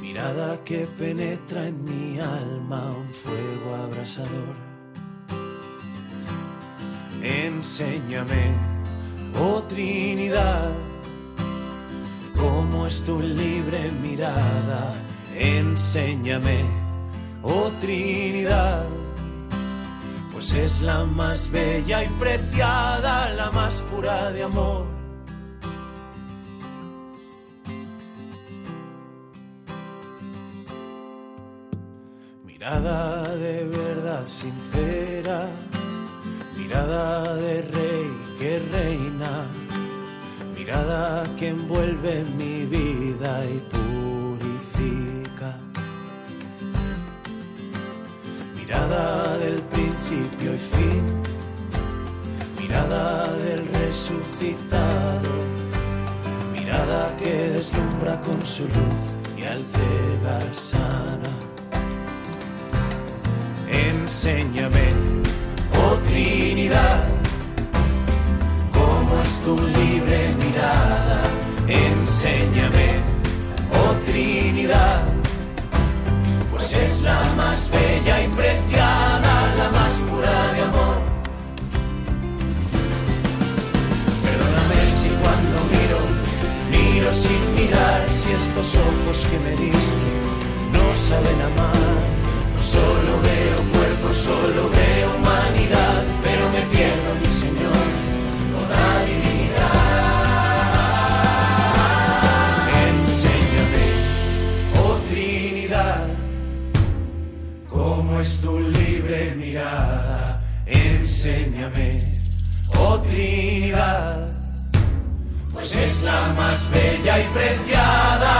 mirada 0.01 0.63
que 0.63 0.87
penetra 0.87 1.67
en 1.67 1.85
mi 1.85 2.19
alma 2.19 2.81
un 2.97 3.09
fuego 3.13 3.75
abrasador. 3.75 4.62
Enséñame, 7.63 8.51
oh 9.39 9.63
Trinidad, 9.63 10.69
cómo 12.35 12.85
es 12.87 13.01
tu 13.05 13.21
libre 13.21 13.89
mirada. 14.01 14.93
Enséñame, 15.33 16.65
oh 17.41 17.71
Trinidad 17.79 18.85
pues 20.33 20.51
es 20.51 20.81
la 20.81 21.05
más 21.05 21.49
bella 21.49 22.03
y 22.03 22.09
preciada, 22.19 23.29
la 23.31 23.49
más 23.51 23.81
pura 23.83 24.29
de 24.33 24.43
amor. 24.43 24.85
Mirada 32.43 33.37
de 33.37 33.63
verdad 33.63 34.27
sincera, 34.27 35.47
mirada 36.63 37.35
de 37.35 37.61
rey 37.61 38.07
que 38.39 38.59
reina, 38.71 39.47
mirada 40.57 41.25
que 41.37 41.49
envuelve 41.49 42.23
mi 42.37 42.65
vida 42.65 43.45
y 43.45 43.57
purifica. 43.73 45.49
Mirada 48.55 49.37
del 49.39 49.61
principio 49.73 50.53
y 50.53 50.61
fin, 50.75 51.03
mirada 52.59 53.33
del 53.45 53.67
resucitado, 53.67 55.31
mirada 56.53 57.15
que 57.17 57.33
deslumbra 57.55 58.21
con 58.21 58.45
su 58.45 58.63
luz 58.63 59.03
y 59.37 59.43
al 59.43 59.61
cegar 59.73 60.55
sana. 60.55 61.31
Enséñame, 63.69 65.12
tu 69.43 69.55
libre 69.55 70.19
mirada. 70.41 71.21
Enséñame, 71.67 72.87
oh 73.79 73.93
Trinidad, 74.05 75.03
pues 76.51 76.71
es 76.73 77.01
la 77.01 77.21
más 77.35 77.69
bella 77.69 78.23
y 78.23 78.27
preciada, 78.29 79.33
la 79.57 79.69
más 79.71 79.93
pura 80.09 80.37
de 80.53 80.61
amor. 80.69 80.97
Perdóname 84.25 84.79
si 84.97 85.09
cuando 85.21 85.57
miro, 85.73 85.99
miro 86.73 87.09
sin 87.13 87.41
mirar, 87.55 88.01
si 88.17 88.27
estos 88.41 88.69
ojos 88.89 89.17
que 89.29 89.37
me 89.45 89.51
diste 89.63 90.09
no 90.75 90.85
saben 91.07 91.39
amar. 91.49 91.95
Solo 92.75 93.13
veo 93.27 93.57
cuerpo, 93.73 94.07
solo 94.13 94.61
veo 94.77 95.07
humanidad, 95.17 96.03
pero 96.23 96.43
me 96.49 96.61
pierdo, 96.73 97.09
mi 97.21 97.32
es 108.23 108.39
tu 108.39 108.57
libre 108.57 109.35
mirada. 109.35 110.41
Enséñame, 110.65 112.21
oh 112.79 112.97
Trinidad, 113.01 114.29
pues 115.51 115.75
es 115.75 116.01
la 116.03 116.33
más 116.37 116.69
bella 116.71 117.19
y 117.19 117.27
preciada. 117.37 118.33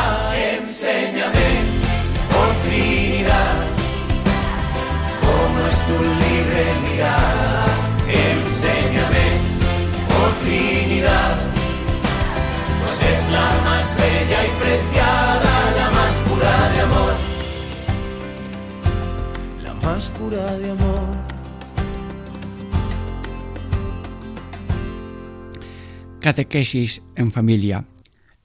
Enséñame, 0.58 1.50
oh 2.40 2.52
Trinidad 2.64 3.56
cómo 5.26 5.60
es 5.72 5.80
tu 5.90 5.98
libre 6.24 6.66
mirada. 6.86 7.83
Catequesis 26.20 27.02
en 27.16 27.32
familia. 27.32 27.86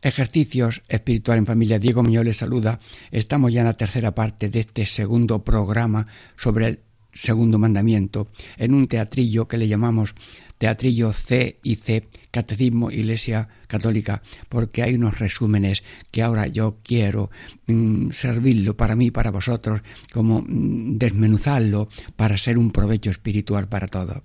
Ejercicios 0.02 0.82
espiritual 0.88 1.38
en 1.38 1.46
familia. 1.46 1.78
Diego 1.78 2.02
Muñoz 2.02 2.24
les 2.24 2.36
saluda. 2.36 2.80
Estamos 3.10 3.52
ya 3.52 3.60
en 3.60 3.66
la 3.66 3.76
tercera 3.76 4.14
parte 4.14 4.50
de 4.50 4.60
este 4.60 4.86
segundo 4.86 5.44
programa 5.44 6.06
sobre 6.36 6.66
el 6.66 6.80
segundo 7.12 7.58
mandamiento, 7.58 8.28
en 8.56 8.74
un 8.74 8.86
teatrillo 8.86 9.48
que 9.48 9.58
le 9.58 9.68
llamamos 9.68 10.14
teatrillo 10.58 11.12
C 11.12 11.60
y 11.62 11.76
C, 11.76 12.08
Catecismo 12.30 12.90
Iglesia 12.90 13.48
Católica, 13.66 14.22
porque 14.48 14.82
hay 14.82 14.94
unos 14.94 15.18
resúmenes 15.18 15.82
que 16.10 16.22
ahora 16.22 16.46
yo 16.46 16.78
quiero 16.82 17.30
mm, 17.66 18.10
servirlo 18.10 18.76
para 18.76 18.96
mí, 18.96 19.10
para 19.10 19.30
vosotros, 19.30 19.80
como 20.12 20.42
mm, 20.42 20.98
desmenuzarlo 20.98 21.88
para 22.16 22.36
ser 22.36 22.58
un 22.58 22.70
provecho 22.70 23.10
espiritual 23.10 23.68
para 23.68 23.88
todos. 23.88 24.20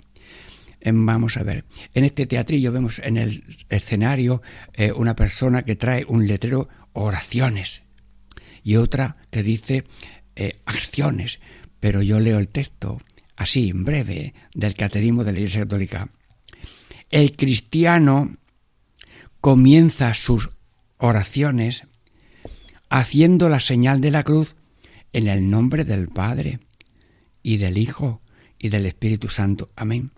Em, 0.82 1.06
Vamos 1.06 1.38
a 1.38 1.44
ver, 1.44 1.66
en 1.94 2.04
este 2.04 2.26
teatrillo 2.26 2.72
vemos 2.72 3.00
en 3.00 3.18
el 3.18 3.44
escenario 3.70 4.42
eh, 4.74 4.92
una 4.92 5.16
persona 5.16 5.64
que 5.64 5.76
trae 5.76 6.04
un 6.08 6.28
letrero 6.28 6.68
oraciones 6.94 7.84
y 8.64 8.76
otra 8.76 9.16
que 9.30 9.44
dice 9.44 9.86
eh, 10.36 10.58
acciones, 10.66 11.40
pero 11.80 12.02
yo 12.02 12.20
leo 12.20 12.40
el 12.40 12.48
texto 12.48 13.02
así, 13.36 13.70
en 13.70 13.84
breve, 13.84 14.34
del 14.54 14.76
Catecismo 14.76 15.24
de 15.24 15.34
la 15.34 15.40
Iglesia 15.40 15.62
Católica. 15.62 16.10
El 17.14 17.38
cristiano 17.38 18.38
comienza 19.40 20.16
sus 20.16 20.50
oraciones 20.98 21.86
haciendo 22.90 23.50
la 23.50 23.60
señal 23.60 24.02
de 24.02 24.10
la 24.10 24.24
cruz 24.24 24.56
en 25.12 25.28
el 25.28 25.48
nombre 25.48 25.86
del 25.86 26.08
Padre 26.08 26.58
y 27.44 27.58
del 27.58 27.78
Hijo 27.78 28.20
y 28.58 28.70
del 28.70 28.88
Espíritu 28.88 29.30
Santo. 29.30 29.70
Amén. 29.76 30.10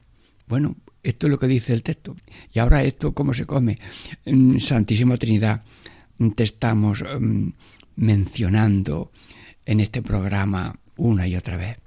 Bueno, 0.47 0.77
esto 1.03 1.27
es 1.27 1.31
lo 1.31 1.37
que 1.37 1.49
dice 1.49 1.73
el 1.73 1.83
texto. 1.83 2.15
Y 2.53 2.59
ahora 2.59 2.81
esto, 2.81 3.13
¿cómo 3.13 3.33
se 3.33 3.45
come? 3.45 3.77
En 4.23 4.61
Santísima 4.61 5.17
Trinidad, 5.17 5.65
te 6.33 6.45
estamos 6.45 7.01
um, 7.01 7.51
mencionando 7.97 9.11
en 9.65 9.81
este 9.81 10.01
programa 10.01 10.79
una 10.95 11.27
y 11.27 11.35
otra 11.35 11.57
vez. 11.57 11.77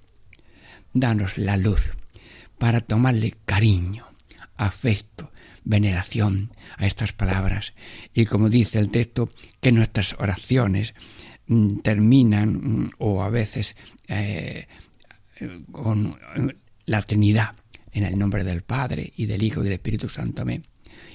Danos 0.92 1.38
la 1.38 1.56
luz 1.56 1.92
para 2.58 2.80
tomarle 2.80 3.36
cariño, 3.46 4.07
afecto, 4.58 5.32
veneración 5.64 6.52
a 6.76 6.86
estas 6.86 7.12
palabras. 7.12 7.74
Y 8.12 8.26
como 8.26 8.48
dice 8.48 8.78
el 8.78 8.90
texto, 8.90 9.30
que 9.60 9.72
nuestras 9.72 10.14
oraciones 10.18 10.94
mm, 11.46 11.78
terminan 11.78 12.52
mm, 12.52 12.90
o 12.98 13.22
a 13.22 13.30
veces 13.30 13.76
eh, 14.08 14.66
con 15.72 16.18
la 16.86 17.02
Trinidad 17.02 17.54
en 17.92 18.04
el 18.04 18.18
nombre 18.18 18.44
del 18.44 18.62
Padre 18.62 19.12
y 19.16 19.26
del 19.26 19.42
Hijo 19.42 19.60
y 19.60 19.64
del 19.64 19.74
Espíritu 19.74 20.08
Santo. 20.08 20.42
Amén. 20.42 20.62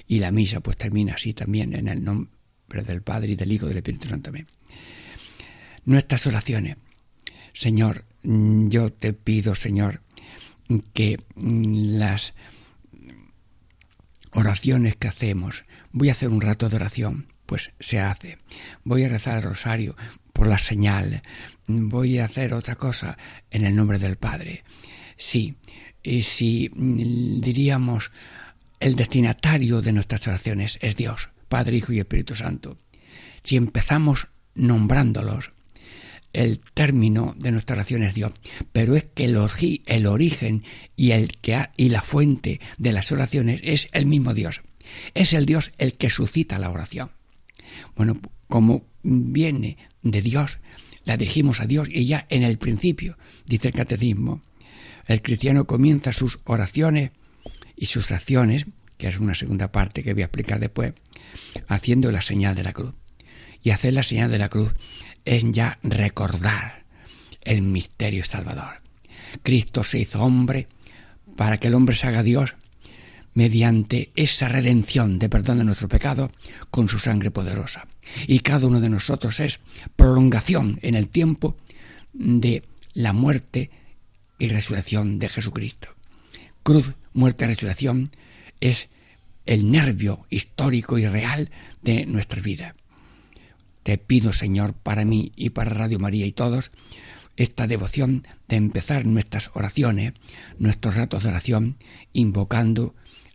Y 0.06 0.18
la 0.18 0.30
misa 0.30 0.60
pues 0.60 0.76
termina 0.76 1.14
así 1.14 1.34
también 1.34 1.74
en 1.74 1.88
el 1.88 2.02
nombre 2.02 2.82
del 2.84 3.02
Padre 3.02 3.32
y 3.32 3.36
del 3.36 3.52
Hijo 3.52 3.66
y 3.66 3.68
del 3.68 3.78
Espíritu 3.78 4.08
Santo. 4.08 4.30
Amén. 4.30 4.46
Nuestras 5.84 6.26
oraciones. 6.26 6.76
Señor, 7.52 8.04
yo 8.22 8.92
te 8.92 9.12
pido, 9.12 9.54
Señor, 9.54 10.00
que 10.92 11.20
las 11.36 12.34
oraciones 14.34 14.96
que 14.96 15.08
hacemos, 15.08 15.64
voy 15.92 16.08
a 16.08 16.12
hacer 16.12 16.28
un 16.28 16.40
rato 16.40 16.68
de 16.68 16.76
oración, 16.76 17.26
pues 17.46 17.72
se 17.80 18.00
hace. 18.00 18.38
Voy 18.84 19.04
a 19.04 19.08
rezar 19.08 19.36
el 19.36 19.42
rosario, 19.42 19.96
por 20.32 20.46
la 20.46 20.58
señal. 20.58 21.22
Voy 21.66 22.18
a 22.18 22.26
hacer 22.26 22.52
otra 22.52 22.74
cosa 22.74 23.16
en 23.50 23.64
el 23.64 23.74
nombre 23.74 23.98
del 23.98 24.16
Padre. 24.16 24.64
Sí, 25.16 25.56
y 26.02 26.22
si 26.22 26.70
mm, 26.74 27.40
diríamos 27.40 28.10
el 28.80 28.96
destinatario 28.96 29.80
de 29.80 29.92
nuestras 29.92 30.26
oraciones 30.26 30.78
es 30.82 30.96
Dios, 30.96 31.30
Padre, 31.48 31.76
Hijo 31.76 31.92
y 31.92 32.00
Espíritu 32.00 32.34
Santo. 32.34 32.76
Si 33.42 33.56
empezamos 33.56 34.28
nombrándolos, 34.54 35.52
el 36.34 36.58
término 36.58 37.34
de 37.38 37.52
nuestra 37.52 37.76
oración 37.76 38.02
es 38.02 38.14
Dios, 38.14 38.32
pero 38.72 38.96
es 38.96 39.04
que 39.04 39.24
el, 39.24 39.36
origen 40.06 40.64
y, 40.96 41.12
el 41.12 41.38
que 41.38 41.68
y 41.76 41.88
la 41.88 42.02
fuente 42.02 42.60
de 42.76 42.92
las 42.92 43.10
oraciones 43.12 43.60
es 43.62 43.88
el 43.92 44.04
mismo 44.04 44.34
Dios. 44.34 44.60
Es 45.14 45.32
el 45.32 45.46
Dios 45.46 45.72
el 45.78 45.96
que 45.96 46.10
suscita 46.10 46.58
la 46.58 46.70
oración. 46.70 47.10
Bueno, 47.96 48.20
como 48.48 48.84
viene 49.02 49.78
de 50.02 50.20
Dios, 50.20 50.58
la 51.04 51.16
dirigimos 51.16 51.60
a 51.60 51.66
Dios 51.66 51.88
y 51.90 52.06
ya 52.06 52.26
en 52.28 52.42
el 52.42 52.58
principio, 52.58 53.16
dice 53.46 53.68
el 53.68 53.74
catecismo, 53.74 54.42
el 55.06 55.22
cristiano 55.22 55.66
comienza 55.66 56.12
sus 56.12 56.40
oraciones 56.44 57.12
y 57.76 57.86
sus 57.86 58.10
acciones, 58.10 58.66
que 58.98 59.08
es 59.08 59.18
una 59.18 59.34
segunda 59.34 59.70
parte 59.70 60.02
que 60.02 60.14
voy 60.14 60.22
a 60.22 60.26
explicar 60.26 60.60
después, 60.60 60.94
haciendo 61.68 62.10
la 62.10 62.22
señal 62.22 62.54
de 62.54 62.64
la 62.64 62.72
cruz. 62.72 62.94
Y 63.62 63.70
hacer 63.70 63.94
la 63.94 64.02
señal 64.02 64.30
de 64.30 64.38
la 64.38 64.50
cruz 64.50 64.74
es 65.24 65.44
ya 65.50 65.78
recordar 65.82 66.84
el 67.42 67.62
misterio 67.62 68.24
salvador. 68.24 68.80
Cristo 69.42 69.84
se 69.84 69.98
hizo 69.98 70.22
hombre 70.22 70.66
para 71.36 71.58
que 71.58 71.68
el 71.68 71.74
hombre 71.74 71.96
se 71.96 72.06
haga 72.06 72.22
Dios 72.22 72.54
mediante 73.34 74.12
esa 74.14 74.48
redención 74.48 75.18
de 75.18 75.28
perdón 75.28 75.58
de 75.58 75.64
nuestro 75.64 75.88
pecado 75.88 76.30
con 76.70 76.88
su 76.88 76.98
sangre 76.98 77.30
poderosa. 77.30 77.86
Y 78.26 78.40
cada 78.40 78.66
uno 78.66 78.80
de 78.80 78.88
nosotros 78.88 79.40
es 79.40 79.60
prolongación 79.96 80.78
en 80.82 80.94
el 80.94 81.08
tiempo 81.08 81.56
de 82.12 82.62
la 82.92 83.12
muerte 83.12 83.70
y 84.38 84.48
resurrección 84.48 85.18
de 85.18 85.28
Jesucristo. 85.28 85.88
Cruz, 86.62 86.94
muerte 87.12 87.44
y 87.44 87.48
resurrección 87.48 88.08
es 88.60 88.88
el 89.46 89.70
nervio 89.70 90.26
histórico 90.30 90.96
y 90.98 91.06
real 91.06 91.50
de 91.82 92.06
nuestra 92.06 92.40
vida. 92.40 92.74
Te 93.84 93.98
pido, 93.98 94.32
Señor, 94.32 94.72
para 94.72 95.04
mí 95.04 95.30
y 95.36 95.50
para 95.50 95.70
Radio 95.70 95.98
María 95.98 96.26
y 96.26 96.32
todos, 96.32 96.72
esta 97.36 97.66
devoción 97.66 98.26
de 98.48 98.56
empezar 98.56 99.04
nuestras 99.04 99.50
oraciones, 99.52 100.14
nuestros 100.58 100.96
ratos 100.96 101.22
de 101.22 101.28
oración, 101.28 101.76
invocando 102.14 102.94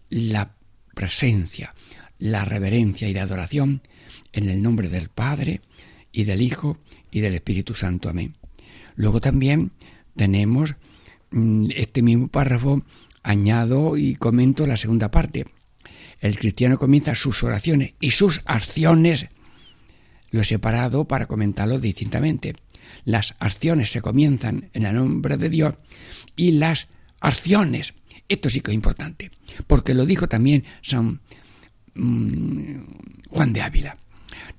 la 0.09 0.55
presencia, 0.95 1.69
la 2.17 2.45
reverencia 2.45 3.07
y 3.07 3.13
la 3.13 3.23
adoración 3.23 3.81
en 4.33 4.49
el 4.49 4.63
nombre 4.63 4.89
del 4.89 5.09
Padre 5.09 5.61
y 6.11 6.23
del 6.23 6.41
Hijo 6.41 6.79
y 7.11 7.19
del 7.19 7.35
Espíritu 7.35 7.75
Santo. 7.75 8.09
Amén. 8.09 8.35
Luego 8.95 9.21
también 9.21 9.71
tenemos 10.15 10.75
mm, 11.29 11.67
este 11.75 12.01
mismo 12.01 12.27
párrafo, 12.27 12.83
añado 13.21 13.97
y 13.97 14.15
comento 14.15 14.65
la 14.65 14.77
segunda 14.77 15.11
parte. 15.11 15.45
El 16.21 16.39
cristiano 16.39 16.79
comienza 16.79 17.13
sus 17.13 17.43
oraciones 17.43 17.93
y 17.99 18.11
sus 18.11 18.41
acciones 18.45 19.27
lo 20.31 20.41
he 20.41 20.45
separado 20.45 21.07
para 21.07 21.27
comentarlo 21.27 21.79
distintamente. 21.79 22.55
Las 23.05 23.35
acciones 23.39 23.91
se 23.91 24.01
comienzan 24.01 24.69
en 24.73 24.85
el 24.85 24.95
nombre 24.95 25.37
de 25.37 25.49
Dios 25.49 25.75
y 26.35 26.51
las 26.51 26.87
acciones. 27.19 27.93
Esto 28.27 28.49
sí 28.49 28.61
que 28.61 28.71
es 28.71 28.75
importante, 28.75 29.31
porque 29.67 29.93
lo 29.93 30.05
dijo 30.05 30.27
también 30.27 30.65
San 30.81 31.21
mm, 31.95 32.81
Juan 33.29 33.53
de 33.53 33.61
Ávila. 33.61 33.97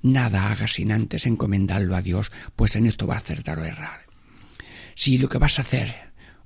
Nada 0.01 0.51
hagas 0.51 0.73
sin 0.73 0.91
antes 0.91 1.25
encomendarlo 1.25 1.95
a 1.95 2.01
Dios, 2.01 2.31
pues 2.55 2.75
en 2.75 2.85
esto 2.85 3.07
va 3.07 3.15
a 3.15 3.19
acertar 3.19 3.59
o 3.59 3.65
errar. 3.65 4.05
Si 4.95 5.17
lo 5.17 5.29
que 5.29 5.37
vas 5.37 5.57
a 5.57 5.61
hacer, 5.61 5.95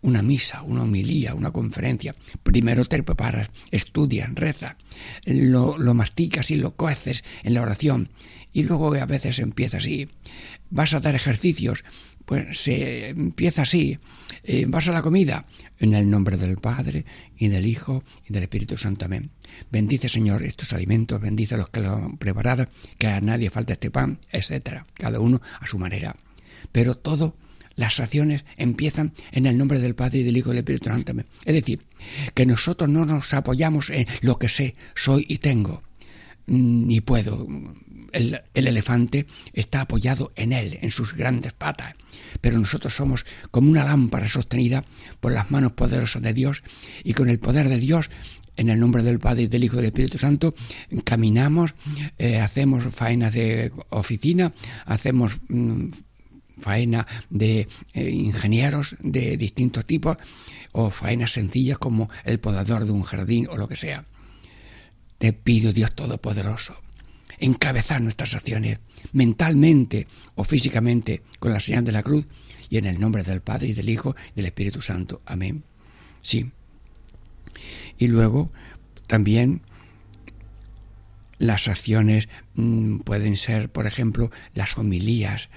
una 0.02 0.22
misa, 0.22 0.62
una 0.62 0.84
homilía, 0.84 1.34
una 1.34 1.52
conferencia, 1.52 2.16
primero 2.44 2.86
te 2.86 3.02
preparas, 3.02 3.50
estudias, 3.72 4.30
reza, 4.36 4.78
lo, 5.26 5.78
lo 5.78 5.94
masticas 5.94 6.52
y 6.52 6.56
lo 6.56 6.76
coces 6.76 7.24
en 7.44 7.56
la 7.56 7.62
oración 7.62 8.10
y 8.56 8.64
luego 8.64 8.96
a 8.96 9.06
veces 9.06 9.40
empieza 9.40 9.78
así. 9.78 10.08
Vas 10.70 10.94
a 10.94 11.02
dar 11.02 11.14
ejercicios, 11.14 11.84
pues 12.26 12.58
se 12.58 13.10
empieza 13.10 13.64
así. 13.64 14.00
Eh, 14.46 14.66
vas 14.70 14.88
a 14.88 14.94
la 14.94 15.02
comida, 15.02 15.46
en 15.78 15.94
el 15.94 16.10
nombre 16.10 16.38
del 16.38 16.56
Padre 16.56 17.04
y 17.38 17.50
del 17.50 17.68
Hijo 17.68 18.06
y 18.28 18.32
del 18.32 18.44
Espíritu 18.44 18.78
Santo. 18.78 19.06
Amén. 19.06 19.30
Bendice, 19.70 20.08
Señor, 20.08 20.42
estos 20.42 20.72
alimentos, 20.72 21.20
bendice 21.20 21.56
a 21.56 21.58
los 21.58 21.68
que 21.68 21.82
lo 21.82 21.92
han 21.92 22.18
preparado, 22.18 22.70
que 22.98 23.08
a 23.08 23.20
nadie 23.20 23.50
falta 23.50 23.74
este 23.74 23.92
pan, 23.92 24.20
etcétera. 24.32 24.88
Cada 24.94 25.20
uno 25.20 25.42
a 25.60 25.68
su 25.68 25.78
manera. 25.78 26.16
Pero 26.72 26.96
todo 26.96 27.36
las 27.76 28.00
acciones 28.00 28.46
empiezan 28.56 29.12
en 29.34 29.48
el 29.48 29.58
nombre 29.58 29.80
del 29.80 29.96
Padre 29.96 30.20
y 30.20 30.24
del 30.24 30.38
Hijo 30.38 30.52
y 30.52 30.54
del 30.54 30.60
Espíritu 30.60 30.86
Santo. 30.86 31.12
Es 31.44 31.54
decir, 31.54 31.82
que 32.34 32.46
nosotros 32.46 32.90
no 32.90 33.06
nos 33.06 33.34
apoyamos 33.34 33.90
en 33.90 34.08
lo 34.22 34.40
que 34.40 34.48
sé, 34.48 34.76
soy 34.96 35.26
y 35.28 35.40
tengo, 35.40 35.84
ni 36.48 37.02
puedo 37.02 37.46
el, 38.16 38.42
elefante 38.54 39.28
está 39.54 39.82
apoyado 39.82 40.32
en 40.36 40.54
él, 40.54 40.80
en 40.82 40.92
sus 40.92 41.14
grandes 41.14 41.54
patas, 41.54 41.94
pero 42.42 42.58
nosotros 42.58 42.96
somos 42.96 43.26
como 43.52 43.70
una 43.70 43.84
lámpara 43.84 44.28
sostenida 44.28 44.84
por 45.20 45.32
las 45.32 45.52
manos 45.52 45.74
poderosas 45.74 46.22
de 46.22 46.34
Dios 46.34 46.64
y 47.04 47.14
con 47.14 47.30
el 47.30 47.40
poder 47.40 47.70
de 47.70 47.80
Dios 47.80 48.10
en 48.58 48.70
el 48.70 48.80
nombre 48.80 49.04
del 49.04 49.20
Padre 49.20 49.50
del 49.50 49.66
Hijo 49.66 49.76
y 49.76 49.78
del 49.78 49.86
Espíritu 49.88 50.18
Santo, 50.18 50.56
caminamos, 51.04 51.76
eh, 52.18 52.40
hacemos 52.40 52.86
faenas 52.86 53.34
de 53.34 53.74
oficina, 53.90 54.54
hacemos 54.86 55.40
mm, 55.50 55.90
faena 56.62 57.06
de 57.30 57.68
eh, 57.94 58.10
ingenieros 58.10 58.96
de 59.02 59.36
distintos 59.36 59.86
tipos 59.86 60.18
o 60.72 60.90
faenas 60.90 61.34
sencillas 61.34 61.78
como 61.78 62.10
el 62.24 62.40
podador 62.40 62.86
de 62.86 62.92
un 62.92 63.04
jardín 63.04 63.48
o 63.50 63.58
lo 63.58 63.68
que 63.68 63.76
sea. 63.76 64.06
Te 65.18 65.34
pido, 65.34 65.74
Dios 65.74 65.94
Todopoderoso, 65.94 66.76
encabezar 67.40 68.02
nuestras 68.02 68.36
acciones 68.36 68.80
mentalmente 69.12 70.08
o 70.36 70.44
físicamente 70.44 71.22
con 71.40 71.54
la 71.54 71.60
señal 71.60 71.84
de 71.84 71.92
la 71.92 72.04
cruz 72.04 72.26
y 72.70 72.78
en 72.78 72.86
el 72.86 73.00
nombre 73.00 73.24
del 73.24 73.42
Padre 73.42 73.70
y 73.70 73.74
del 73.74 73.90
Hijo 73.90 74.16
y 74.34 74.36
del 74.38 74.48
Espíritu 74.48 74.82
Santo. 74.82 75.22
Amén. 75.26 75.64
Sí. 76.22 76.52
Y 77.98 78.08
luego 78.08 78.52
también 79.08 79.62
las 81.38 81.68
acciones 81.68 82.28
mm, 82.56 83.00
pueden 83.00 83.38
ser, 83.38 83.70
por 83.70 83.88
ejemplo, 83.88 84.32
las 84.54 84.78
homilías, 84.78 85.50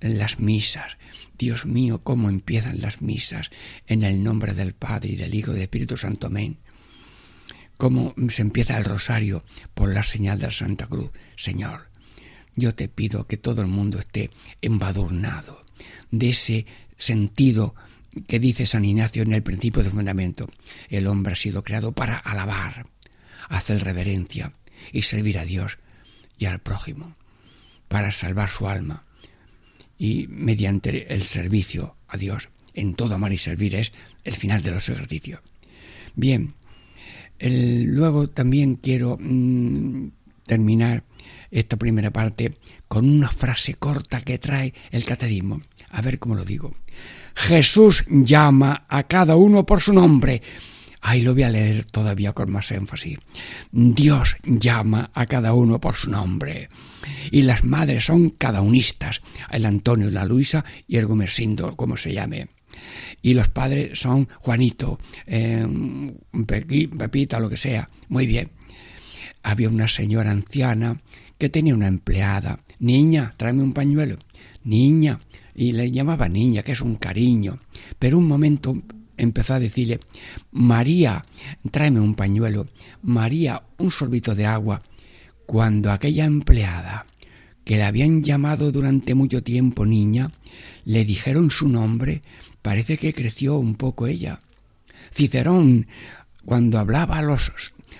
las 0.00 0.40
misas. 0.40 0.96
Dios 1.36 1.66
mío, 1.66 2.00
cómo 2.02 2.28
empiezan 2.28 2.80
las 2.80 3.02
misas 3.02 3.50
en 3.86 4.02
el 4.02 4.22
nombre 4.22 4.54
del 4.54 4.74
Padre 4.74 5.10
y 5.10 5.16
del 5.16 5.34
Hijo 5.34 5.50
y 5.50 5.54
del 5.54 5.62
Espíritu 5.62 5.96
Santo. 5.96 6.28
Amén 6.28 6.58
cómo 7.76 8.14
se 8.28 8.42
empieza 8.42 8.76
el 8.76 8.84
rosario 8.84 9.44
por 9.74 9.92
la 9.92 10.02
señal 10.02 10.38
de 10.38 10.46
la 10.46 10.52
Santa 10.52 10.86
Cruz. 10.86 11.10
Señor, 11.36 11.88
yo 12.56 12.74
te 12.74 12.88
pido 12.88 13.26
que 13.26 13.36
todo 13.36 13.62
el 13.62 13.68
mundo 13.68 13.98
esté 13.98 14.30
embadurnado 14.62 15.64
de 16.10 16.30
ese 16.30 16.66
sentido 16.96 17.74
que 18.28 18.38
dice 18.38 18.66
San 18.66 18.84
Ignacio 18.84 19.22
en 19.22 19.32
el 19.32 19.42
principio 19.42 19.82
de 19.82 19.90
fundamento. 19.90 20.48
El 20.88 21.06
hombre 21.06 21.32
ha 21.32 21.36
sido 21.36 21.64
creado 21.64 21.92
para 21.92 22.16
alabar, 22.16 22.86
hacer 23.48 23.82
reverencia 23.82 24.52
y 24.92 25.02
servir 25.02 25.38
a 25.38 25.44
Dios 25.44 25.78
y 26.38 26.46
al 26.46 26.60
prójimo, 26.60 27.16
para 27.88 28.12
salvar 28.12 28.48
su 28.48 28.68
alma. 28.68 29.04
Y 29.98 30.26
mediante 30.28 31.12
el 31.12 31.22
servicio 31.22 31.96
a 32.08 32.16
Dios, 32.16 32.48
en 32.74 32.94
todo 32.94 33.14
amar 33.14 33.32
y 33.32 33.38
servir 33.38 33.74
es 33.74 33.92
el 34.24 34.34
final 34.34 34.62
de 34.62 34.72
los 34.72 34.88
ejercicios. 34.88 35.40
Bien, 36.14 36.54
luego 37.40 38.28
también 38.30 38.76
quiero 38.76 39.16
mm, 39.20 40.08
terminar 40.44 41.04
esta 41.50 41.76
primera 41.76 42.10
parte 42.10 42.56
con 42.88 43.08
una 43.08 43.28
frase 43.28 43.74
corta 43.74 44.22
que 44.22 44.38
trae 44.38 44.74
el 44.90 45.04
catecismo. 45.04 45.60
A 45.90 46.02
ver 46.02 46.18
cómo 46.18 46.34
lo 46.34 46.44
digo. 46.44 46.72
Jesús 47.34 48.04
llama 48.08 48.86
a 48.88 49.04
cada 49.04 49.36
uno 49.36 49.64
por 49.64 49.80
su 49.80 49.92
nombre. 49.92 50.42
Ahí 51.00 51.20
lo 51.20 51.34
voy 51.34 51.42
a 51.42 51.50
leer 51.50 51.84
todavía 51.84 52.32
con 52.32 52.50
más 52.50 52.70
énfasis. 52.70 53.18
Dios 53.70 54.36
llama 54.42 55.10
a 55.12 55.26
cada 55.26 55.52
uno 55.52 55.80
por 55.80 55.94
su 55.94 56.10
nombre. 56.10 56.68
Y 57.30 57.42
las 57.42 57.62
madres 57.62 58.06
son 58.06 58.30
cada 58.30 58.62
unistas. 58.62 59.20
El 59.50 59.66
Antonio, 59.66 60.10
la 60.10 60.24
Luisa 60.24 60.64
y 60.88 60.96
el 60.96 61.06
Gomersindo, 61.06 61.76
como 61.76 61.96
se 61.96 62.14
llame 62.14 62.48
y 63.22 63.34
los 63.34 63.48
padres 63.48 63.98
son 63.98 64.28
Juanito, 64.40 64.98
eh, 65.26 65.66
Pepita, 66.46 67.40
lo 67.40 67.48
que 67.48 67.56
sea. 67.56 67.88
Muy 68.08 68.26
bien. 68.26 68.50
Había 69.42 69.68
una 69.68 69.88
señora 69.88 70.30
anciana 70.30 70.96
que 71.38 71.48
tenía 71.48 71.74
una 71.74 71.88
empleada. 71.88 72.60
Niña, 72.78 73.34
tráeme 73.36 73.62
un 73.62 73.72
pañuelo. 73.72 74.16
Niña. 74.64 75.20
Y 75.54 75.72
le 75.72 75.90
llamaba 75.90 76.28
niña, 76.28 76.62
que 76.62 76.72
es 76.72 76.80
un 76.80 76.96
cariño. 76.96 77.58
Pero 77.98 78.18
un 78.18 78.26
momento 78.26 78.74
empezó 79.16 79.54
a 79.54 79.60
decirle, 79.60 80.00
María, 80.50 81.24
tráeme 81.70 82.00
un 82.00 82.14
pañuelo. 82.14 82.66
María, 83.02 83.62
un 83.78 83.90
sorbito 83.90 84.34
de 84.34 84.46
agua. 84.46 84.82
Cuando 85.46 85.92
aquella 85.92 86.24
empleada 86.24 87.06
que 87.64 87.76
la 87.76 87.88
habían 87.88 88.22
llamado 88.22 88.72
durante 88.72 89.14
mucho 89.14 89.42
tiempo 89.42 89.86
niña, 89.86 90.30
le 90.84 91.04
dijeron 91.04 91.50
su 91.50 91.68
nombre, 91.68 92.22
parece 92.64 92.96
que 92.96 93.12
creció 93.12 93.58
un 93.58 93.74
poco 93.74 94.06
ella. 94.06 94.40
Cicerón, 95.12 95.86
cuando 96.46 96.78
hablaba 96.78 97.18
a 97.18 97.22
los 97.22 97.52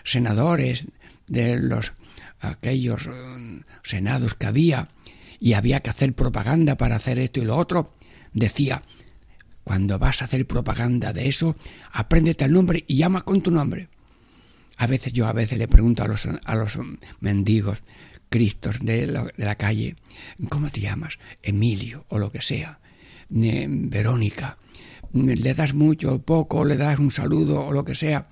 senadores 0.05 0.85
de 1.27 1.59
los 1.59 1.93
aquellos 2.41 3.07
mm, 3.07 3.59
senados 3.83 4.33
que 4.35 4.47
había 4.47 4.89
y 5.39 5.53
había 5.53 5.81
que 5.81 5.91
hacer 5.91 6.15
propaganda 6.15 6.79
para 6.79 6.97
hacer 6.97 7.19
esto 7.19 7.43
y 7.43 7.45
lo 7.45 7.59
otro, 7.59 7.93
decía, 8.33 8.83
cuando 9.65 9.99
vas 9.99 10.23
a 10.23 10.25
hacer 10.25 10.47
propaganda 10.47 11.13
de 11.13 11.29
eso, 11.29 11.57
apréndete 11.93 12.47
el 12.47 12.53
nombre 12.53 12.85
y 12.87 12.97
llama 12.97 13.21
con 13.21 13.43
tu 13.43 13.51
nombre. 13.51 13.89
A 14.79 14.87
veces 14.87 15.13
yo 15.13 15.27
a 15.27 15.35
veces 15.35 15.59
le 15.59 15.69
pregunto 15.69 16.05
a 16.05 16.09
los, 16.09 16.27
a 16.27 16.55
los 16.55 16.79
mendigos, 17.21 17.83
Cristos 18.31 18.81
de 18.81 19.07
la, 19.07 19.25
de 19.25 19.45
la 19.45 19.57
calle, 19.57 19.95
¿cómo 20.49 20.71
te 20.71 20.81
llamas? 20.81 21.19
Emilio 21.43 22.07
o 22.09 22.19
lo 22.19 22.33
que 22.33 22.41
sea, 22.41 22.81
Verónica. 23.35 24.57
Le 25.13 25.55
das 25.55 25.75
mucho 25.75 26.15
o 26.15 26.23
poco, 26.23 26.65
le 26.65 26.77
das 26.77 26.99
un 26.99 27.11
saludo 27.11 27.67
o 27.67 27.73
lo 27.73 27.85
que 27.85 27.95
sea, 27.95 28.29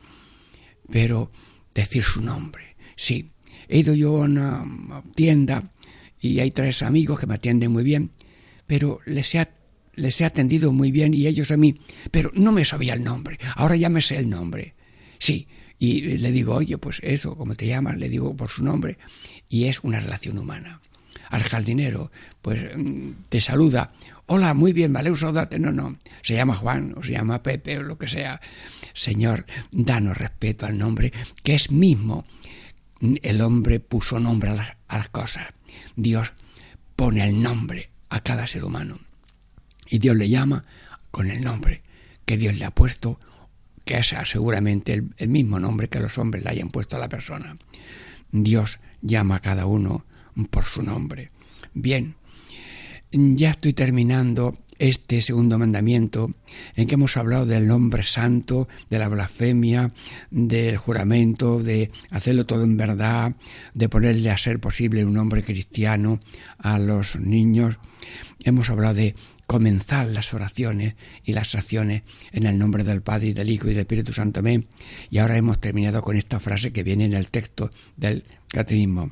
pero 0.90 1.30
decir 1.74 2.03
su 2.03 2.22
nombre. 2.22 2.76
Sí, 2.96 3.30
he 3.68 3.78
ido 3.78 3.94
yo 3.94 4.22
a 4.22 4.26
una 4.26 4.64
tienda 5.14 5.72
y 6.20 6.40
hay 6.40 6.50
tres 6.50 6.82
amigos 6.82 7.18
que 7.18 7.26
me 7.26 7.34
atienden 7.34 7.72
muy 7.72 7.84
bien, 7.84 8.11
pero 8.66 9.00
les 9.07 9.34
he, 9.34 9.48
les 9.94 10.20
he 10.20 10.24
atendido 10.24 10.72
muy 10.72 10.92
bien 10.92 11.14
y 11.14 11.26
ellos 11.26 11.50
a 11.50 11.57
mí, 11.57 11.80
pero 12.11 12.30
no 12.34 12.53
me 12.53 12.64
sabía 12.64 12.94
el 12.94 13.03
nombre. 13.03 13.38
Ahora 13.57 13.76
ya 13.76 13.88
me 13.88 14.00
sé 14.00 14.18
el 14.18 14.30
nombre. 14.30 14.74
Sí, 15.18 15.48
y 15.78 16.18
le 16.18 16.30
digo, 16.30 16.55
oye, 16.55 16.78
pues 16.78 17.00
eso, 17.03 17.36
como 17.36 17.57
te 17.57 17.66
llamas, 17.66 17.96
le 17.96 18.09
digo 18.09 18.36
por 18.36 18.50
su 18.50 18.62
nombre, 18.62 18.98
y 19.48 19.64
es 19.64 19.80
una 19.82 19.98
relación 19.98 20.38
humana. 20.38 20.80
Al 21.33 21.43
jardinero, 21.43 22.12
pues 22.43 22.76
mm, 22.76 23.11
te 23.28 23.41
saluda, 23.41 23.93
hola, 24.26 24.53
muy 24.53 24.72
bien, 24.72 24.93
vale, 24.93 25.16
saudarte, 25.16 25.59
no, 25.59 25.72
no, 25.72 25.97
se 26.20 26.35
llama 26.35 26.55
Juan, 26.55 26.95
o 26.97 27.03
se 27.03 27.12
llama 27.12 27.43
Pepe, 27.43 27.78
o 27.78 27.83
lo 27.83 27.97
que 27.97 28.07
sea. 28.07 28.41
Señor, 28.93 29.47
danos 29.70 30.16
respeto 30.16 30.66
al 30.66 30.76
nombre, 30.76 31.11
que 31.43 31.55
es 31.55 31.70
mismo. 31.70 32.26
El 33.01 33.41
hombre 33.41 33.80
puso 33.80 34.20
nombre 34.20 34.51
a 34.51 34.55
las, 34.55 34.76
a 34.89 34.99
las 34.99 35.09
cosas. 35.09 35.49
Dios 35.97 36.35
pone 36.95 37.24
el 37.24 37.43
nombre 37.43 37.91
a 38.11 38.20
cada 38.20 38.47
ser 38.47 38.64
humano. 38.64 39.01
Y 39.89 39.99
Dios 39.99 40.16
le 40.16 40.28
llama 40.28 40.64
con 41.11 41.30
el 41.30 41.43
nombre 41.43 41.83
que 42.26 42.37
Dios 42.37 42.57
le 42.57 42.66
ha 42.66 42.70
puesto 42.70 43.18
que 43.85 43.99
es 43.99 44.14
seguramente 44.24 45.03
el, 45.16 45.28
mismo 45.28 45.59
nombre 45.59 45.89
que 45.89 46.01
los 46.01 46.18
hombres 46.18 46.45
le 46.45 46.51
hayan 46.51 46.68
puesto 46.68 46.97
a 46.97 47.01
la 47.01 47.09
persona. 47.09 47.57
Dios 48.30 48.78
llama 49.01 49.37
a 49.37 49.41
cada 49.41 49.66
uno 49.66 50.05
por 50.51 50.64
su 50.64 50.83
nombre. 50.83 51.30
Bien, 51.74 52.14
ya 53.11 53.51
estoy 53.51 53.72
terminando 53.72 54.55
este 54.78 55.20
segundo 55.20 55.59
mandamiento 55.59 56.33
en 56.74 56.89
que 56.89 56.95
hemos 56.95 57.16
hablado 57.16 57.47
del 57.47 57.68
nombre 57.68 58.03
santo, 58.03 58.68
de 58.91 58.99
la 58.99 59.09
blasfemia, 59.09 59.93
del 60.30 60.76
juramento, 60.76 61.62
de 61.62 61.93
hacerlo 62.11 62.47
todo 62.47 62.64
en 62.64 62.76
verdad, 62.76 63.37
de 63.74 63.89
ponerle 63.89 64.30
a 64.30 64.39
ser 64.39 64.59
posible 64.59 65.05
un 65.05 65.14
nombre 65.14 65.45
cristiano 65.45 66.18
a 66.59 66.78
los 66.78 67.16
niños. 67.16 67.78
Hemos 68.41 68.70
hablado 68.70 68.95
de 68.95 69.14
comenzar 69.47 70.07
las 70.07 70.32
oraciones 70.34 70.95
y 71.24 71.32
las 71.32 71.55
acciones 71.55 72.03
en 72.32 72.47
el 72.47 72.59
nombre 72.59 72.84
del 72.84 73.03
Padre 73.03 73.28
y 73.28 73.32
del 73.32 73.51
Hijo 73.51 73.66
y 73.66 73.70
del 73.70 73.80
Espíritu 73.80 74.12
Santo. 74.12 74.40
Amén. 74.40 74.66
Y 75.11 75.18
ahora 75.18 75.36
hemos 75.36 75.61
terminado 75.61 76.03
con 76.03 76.16
esta 76.16 76.40
frase 76.40 76.72
que 76.72 76.82
viene 76.82 77.05
en 77.05 77.12
el 77.12 77.30
texto 77.30 77.70
del 77.97 78.24
catecismo. 78.49 79.11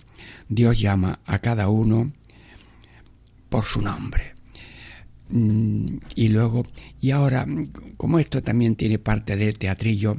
Dios 0.49 0.79
llama 0.81 1.21
a 1.27 1.39
cada 1.41 1.69
uno 1.69 2.13
por 3.49 3.65
su 3.65 3.81
nombre. 3.81 4.35
Mm, 5.31 5.99
y 6.17 6.29
luego, 6.29 6.67
y 7.01 7.13
ahora, 7.13 7.47
como 7.97 8.19
esto 8.19 8.43
también 8.43 8.75
tiene 8.75 8.99
parte 8.99 9.37
de 9.37 9.53
teatrillo, 9.53 10.17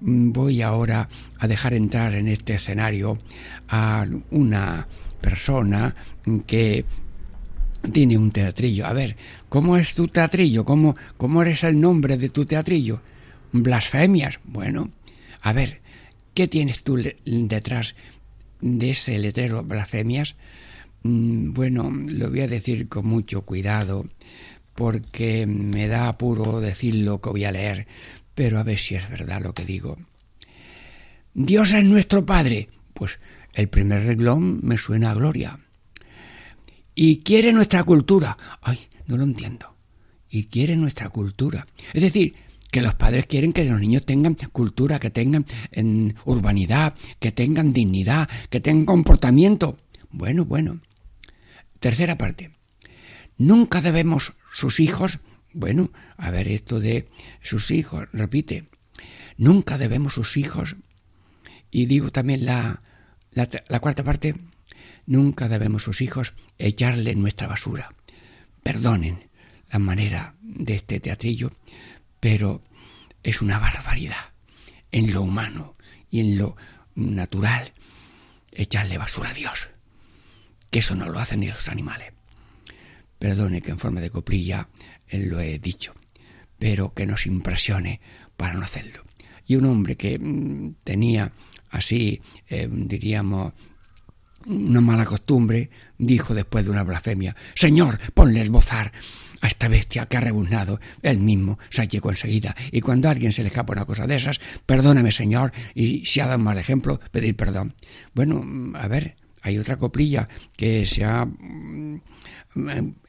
mm, 0.00 0.32
voy 0.32 0.62
ahora 0.62 1.08
a 1.38 1.46
dejar 1.46 1.74
entrar 1.74 2.14
en 2.14 2.28
este 2.28 2.54
escenario 2.54 3.18
a 3.68 4.06
una 4.30 4.88
persona 5.20 5.94
que 6.46 6.84
tiene 7.92 8.18
un 8.18 8.30
teatrillo. 8.30 8.86
A 8.86 8.92
ver, 8.92 9.16
¿cómo 9.48 9.76
es 9.76 9.94
tu 9.94 10.08
teatrillo? 10.08 10.64
¿Cómo, 10.64 10.96
cómo 11.16 11.42
eres 11.42 11.64
el 11.64 11.80
nombre 11.80 12.16
de 12.16 12.28
tu 12.28 12.44
teatrillo? 12.44 13.00
Blasfemias. 13.52 14.40
Bueno, 14.44 14.90
a 15.42 15.52
ver, 15.52 15.80
¿qué 16.34 16.48
tienes 16.48 16.82
tú 16.82 17.02
detrás 17.24 17.94
de 18.60 18.90
ese 18.90 19.18
letrero 19.18 19.62
blasfemias? 19.64 20.36
Mm, 21.02 21.52
bueno, 21.52 21.90
lo 21.90 22.30
voy 22.30 22.40
a 22.40 22.48
decir 22.48 22.88
con 22.88 23.06
mucho 23.06 23.42
cuidado 23.42 24.06
porque 24.74 25.46
me 25.46 25.88
da 25.88 26.08
apuro 26.08 26.60
decir 26.60 26.94
lo 26.94 27.20
que 27.20 27.30
voy 27.30 27.44
a 27.44 27.52
leer, 27.52 27.86
pero 28.34 28.58
a 28.58 28.62
ver 28.62 28.78
si 28.78 28.94
es 28.94 29.08
verdad 29.10 29.42
lo 29.42 29.54
que 29.54 29.64
digo. 29.64 29.96
Dios 31.34 31.72
es 31.72 31.84
nuestro 31.84 32.24
Padre. 32.26 32.68
Pues 32.94 33.20
el 33.54 33.68
primer 33.68 34.04
reglón 34.04 34.60
me 34.62 34.76
suena 34.76 35.12
a 35.12 35.14
gloria 35.14 35.60
y 37.00 37.18
quiere 37.18 37.52
nuestra 37.52 37.84
cultura. 37.84 38.36
Ay, 38.60 38.88
no 39.06 39.16
lo 39.16 39.22
entiendo. 39.22 39.72
Y 40.28 40.46
quiere 40.46 40.74
nuestra 40.74 41.08
cultura. 41.10 41.64
Es 41.94 42.02
decir, 42.02 42.34
que 42.72 42.82
los 42.82 42.96
padres 42.96 43.26
quieren 43.26 43.52
que 43.52 43.64
los 43.64 43.80
niños 43.80 44.04
tengan 44.04 44.34
cultura, 44.50 44.98
que 44.98 45.10
tengan 45.10 45.46
en, 45.70 46.16
urbanidad, 46.24 46.94
que 47.20 47.30
tengan 47.30 47.72
dignidad, 47.72 48.28
que 48.50 48.58
tengan 48.58 48.84
comportamiento. 48.84 49.78
Bueno, 50.10 50.44
bueno. 50.44 50.80
Tercera 51.78 52.18
parte. 52.18 52.50
Nunca 53.36 53.80
debemos 53.80 54.32
sus 54.52 54.80
hijos, 54.80 55.20
bueno, 55.52 55.92
a 56.16 56.32
ver 56.32 56.48
esto 56.48 56.80
de 56.80 57.06
sus 57.44 57.70
hijos, 57.70 58.08
repite, 58.12 58.64
nunca 59.36 59.78
debemos 59.78 60.14
sus 60.14 60.36
hijos, 60.36 60.74
y 61.70 61.86
digo 61.86 62.10
también 62.10 62.44
la, 62.44 62.82
la 63.30 63.78
cuarta 63.78 64.02
parte, 64.02 64.34
Nunca 65.08 65.48
debemos 65.48 65.84
sus 65.84 66.02
hijos 66.02 66.34
echarle 66.58 67.14
nuestra 67.14 67.46
basura. 67.46 67.88
Perdonen 68.62 69.30
la 69.72 69.78
manera 69.78 70.34
de 70.42 70.74
este 70.74 71.00
teatrillo, 71.00 71.50
pero 72.20 72.60
es 73.22 73.40
una 73.40 73.58
barbaridad 73.58 74.34
en 74.92 75.14
lo 75.14 75.22
humano 75.22 75.76
y 76.10 76.20
en 76.20 76.36
lo 76.36 76.58
natural 76.94 77.72
echarle 78.52 78.98
basura 78.98 79.30
a 79.30 79.32
Dios, 79.32 79.70
que 80.68 80.80
eso 80.80 80.94
no 80.94 81.08
lo 81.08 81.18
hacen 81.18 81.40
ni 81.40 81.48
los 81.48 81.70
animales. 81.70 82.12
Perdone 83.18 83.62
que 83.62 83.70
en 83.70 83.78
forma 83.78 84.02
de 84.02 84.10
coprilla 84.10 84.68
lo 85.10 85.40
he 85.40 85.58
dicho, 85.58 85.94
pero 86.58 86.92
que 86.92 87.06
nos 87.06 87.24
impresione 87.24 88.02
para 88.36 88.52
no 88.52 88.62
hacerlo. 88.62 89.04
Y 89.46 89.56
un 89.56 89.64
hombre 89.64 89.96
que 89.96 90.18
mm, 90.18 90.74
tenía 90.84 91.32
así, 91.70 92.20
eh, 92.50 92.68
diríamos, 92.70 93.54
una 94.48 94.80
mala 94.80 95.04
costumbre, 95.04 95.70
dijo 95.98 96.34
después 96.34 96.64
de 96.64 96.70
una 96.70 96.82
blasfemia, 96.82 97.36
Señor, 97.54 97.98
ponle 98.14 98.40
el 98.40 98.50
bozar 98.50 98.92
a 99.40 99.46
esta 99.46 99.68
bestia 99.68 100.06
que 100.06 100.16
ha 100.16 100.20
rebuznado. 100.20 100.80
Él 101.02 101.18
mismo 101.18 101.58
se 101.70 101.86
llegó 101.86 102.10
enseguida. 102.10 102.56
Y 102.72 102.80
cuando 102.80 103.08
a 103.08 103.12
alguien 103.12 103.32
se 103.32 103.42
le 103.42 103.48
escapa 103.48 103.72
una 103.72 103.84
cosa 103.84 104.06
de 104.06 104.16
esas, 104.16 104.40
perdóname, 104.66 105.12
Señor, 105.12 105.52
y 105.74 106.04
si 106.04 106.20
ha 106.20 106.26
dado 106.26 106.38
un 106.38 106.44
mal 106.44 106.58
ejemplo, 106.58 107.00
pedir 107.10 107.36
perdón. 107.36 107.74
Bueno, 108.14 108.44
a 108.74 108.88
ver, 108.88 109.16
hay 109.42 109.58
otra 109.58 109.76
coplilla 109.76 110.28
que 110.56 110.86
se 110.86 111.04
ha 111.04 111.24
mm, 111.24 112.00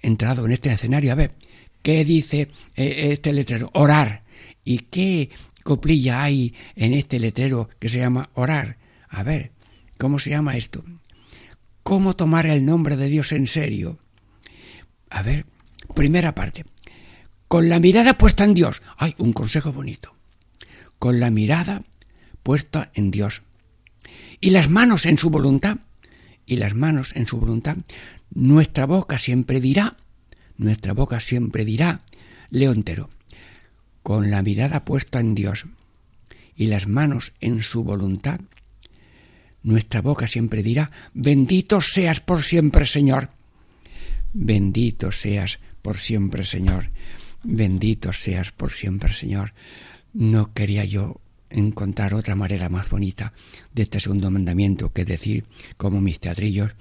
entrado 0.01 0.45
en 0.45 0.51
este 0.51 0.71
escenario. 0.71 1.11
A 1.11 1.15
ver, 1.15 1.35
¿qué 1.81 2.05
dice 2.05 2.49
eh, 2.75 3.09
este 3.11 3.33
letrero? 3.33 3.69
Orar. 3.73 4.23
¿Y 4.63 4.79
qué 4.79 5.29
coplilla 5.63 6.23
hay 6.23 6.53
en 6.75 6.93
este 6.93 7.19
letrero 7.19 7.69
que 7.79 7.89
se 7.89 7.99
llama 7.99 8.29
orar? 8.33 8.77
A 9.07 9.23
ver, 9.23 9.51
¿cómo 9.97 10.19
se 10.19 10.29
llama 10.29 10.57
esto? 10.57 10.83
Cómo 11.89 12.15
tomar 12.15 12.45
el 12.45 12.67
nombre 12.67 12.97
de 12.97 13.07
Dios 13.07 13.31
en 13.31 13.47
serio. 13.47 13.97
A 15.09 15.23
ver, 15.23 15.47
primera 15.95 16.35
parte. 16.35 16.63
Con 17.47 17.67
la 17.67 17.79
mirada 17.79 18.15
puesta 18.15 18.43
en 18.43 18.53
Dios. 18.53 18.83
Ay, 18.95 19.15
un 19.17 19.33
consejo 19.33 19.73
bonito. 19.73 20.15
Con 20.99 21.19
la 21.19 21.31
mirada 21.31 21.81
puesta 22.43 22.91
en 22.93 23.09
Dios. 23.09 23.41
Y 24.39 24.51
las 24.51 24.69
manos 24.69 25.07
en 25.07 25.17
su 25.17 25.31
voluntad. 25.31 25.79
Y 26.45 26.57
las 26.57 26.75
manos 26.75 27.15
en 27.15 27.25
su 27.25 27.39
voluntad. 27.39 27.77
Nuestra 28.29 28.85
boca 28.85 29.17
siempre 29.17 29.59
dirá. 29.59 29.95
Nuestra 30.57 30.93
boca 30.93 31.19
siempre 31.19 31.65
dirá. 31.65 32.01
Leo 32.51 32.71
entero. 32.71 33.09
Con 34.03 34.29
la 34.29 34.43
mirada 34.43 34.85
puesta 34.85 35.19
en 35.19 35.33
Dios. 35.33 35.65
Y 36.55 36.67
las 36.67 36.87
manos 36.87 37.33
en 37.41 37.63
su 37.63 37.83
voluntad 37.83 38.41
nuestra 39.63 40.01
boca 40.01 40.27
siempre 40.27 40.63
dirá, 40.63 40.91
bendito 41.13 41.81
seas 41.81 42.19
por 42.21 42.43
siempre, 42.43 42.85
Señor. 42.85 43.29
Bendito 44.33 45.11
seas 45.11 45.59
por 45.81 45.97
siempre, 45.97 46.45
Señor. 46.45 46.91
Bendito 47.43 48.13
seas 48.13 48.51
por 48.51 48.71
siempre, 48.71 49.13
Señor. 49.13 49.53
No 50.13 50.53
quería 50.53 50.85
yo 50.85 51.19
encontrar 51.49 52.13
otra 52.13 52.35
manera 52.35 52.69
más 52.69 52.89
bonita 52.89 53.33
de 53.73 53.83
este 53.83 53.99
segundo 53.99 54.29
mandamiento 54.29 54.93
que 54.93 55.05
decir, 55.05 55.45
como 55.77 55.99
mis 55.99 56.19
teatrillos, 56.19 56.71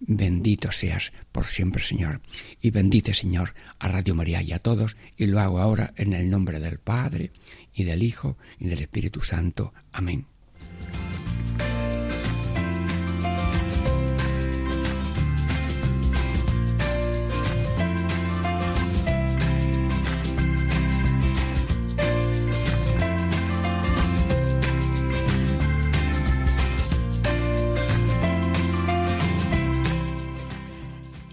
bendito 0.00 0.72
seas 0.72 1.12
por 1.32 1.46
siempre, 1.46 1.82
Señor. 1.82 2.20
Y 2.60 2.70
bendice, 2.70 3.14
Señor, 3.14 3.54
a 3.78 3.88
Radio 3.88 4.14
María 4.14 4.42
y 4.42 4.52
a 4.52 4.58
todos, 4.58 4.96
y 5.16 5.26
lo 5.26 5.40
hago 5.40 5.60
ahora 5.60 5.92
en 5.96 6.12
el 6.12 6.30
nombre 6.30 6.60
del 6.60 6.78
Padre, 6.78 7.30
y 7.72 7.84
del 7.84 8.02
Hijo, 8.02 8.36
y 8.58 8.68
del 8.68 8.80
Espíritu 8.80 9.22
Santo. 9.22 9.72
Amén. 9.92 10.26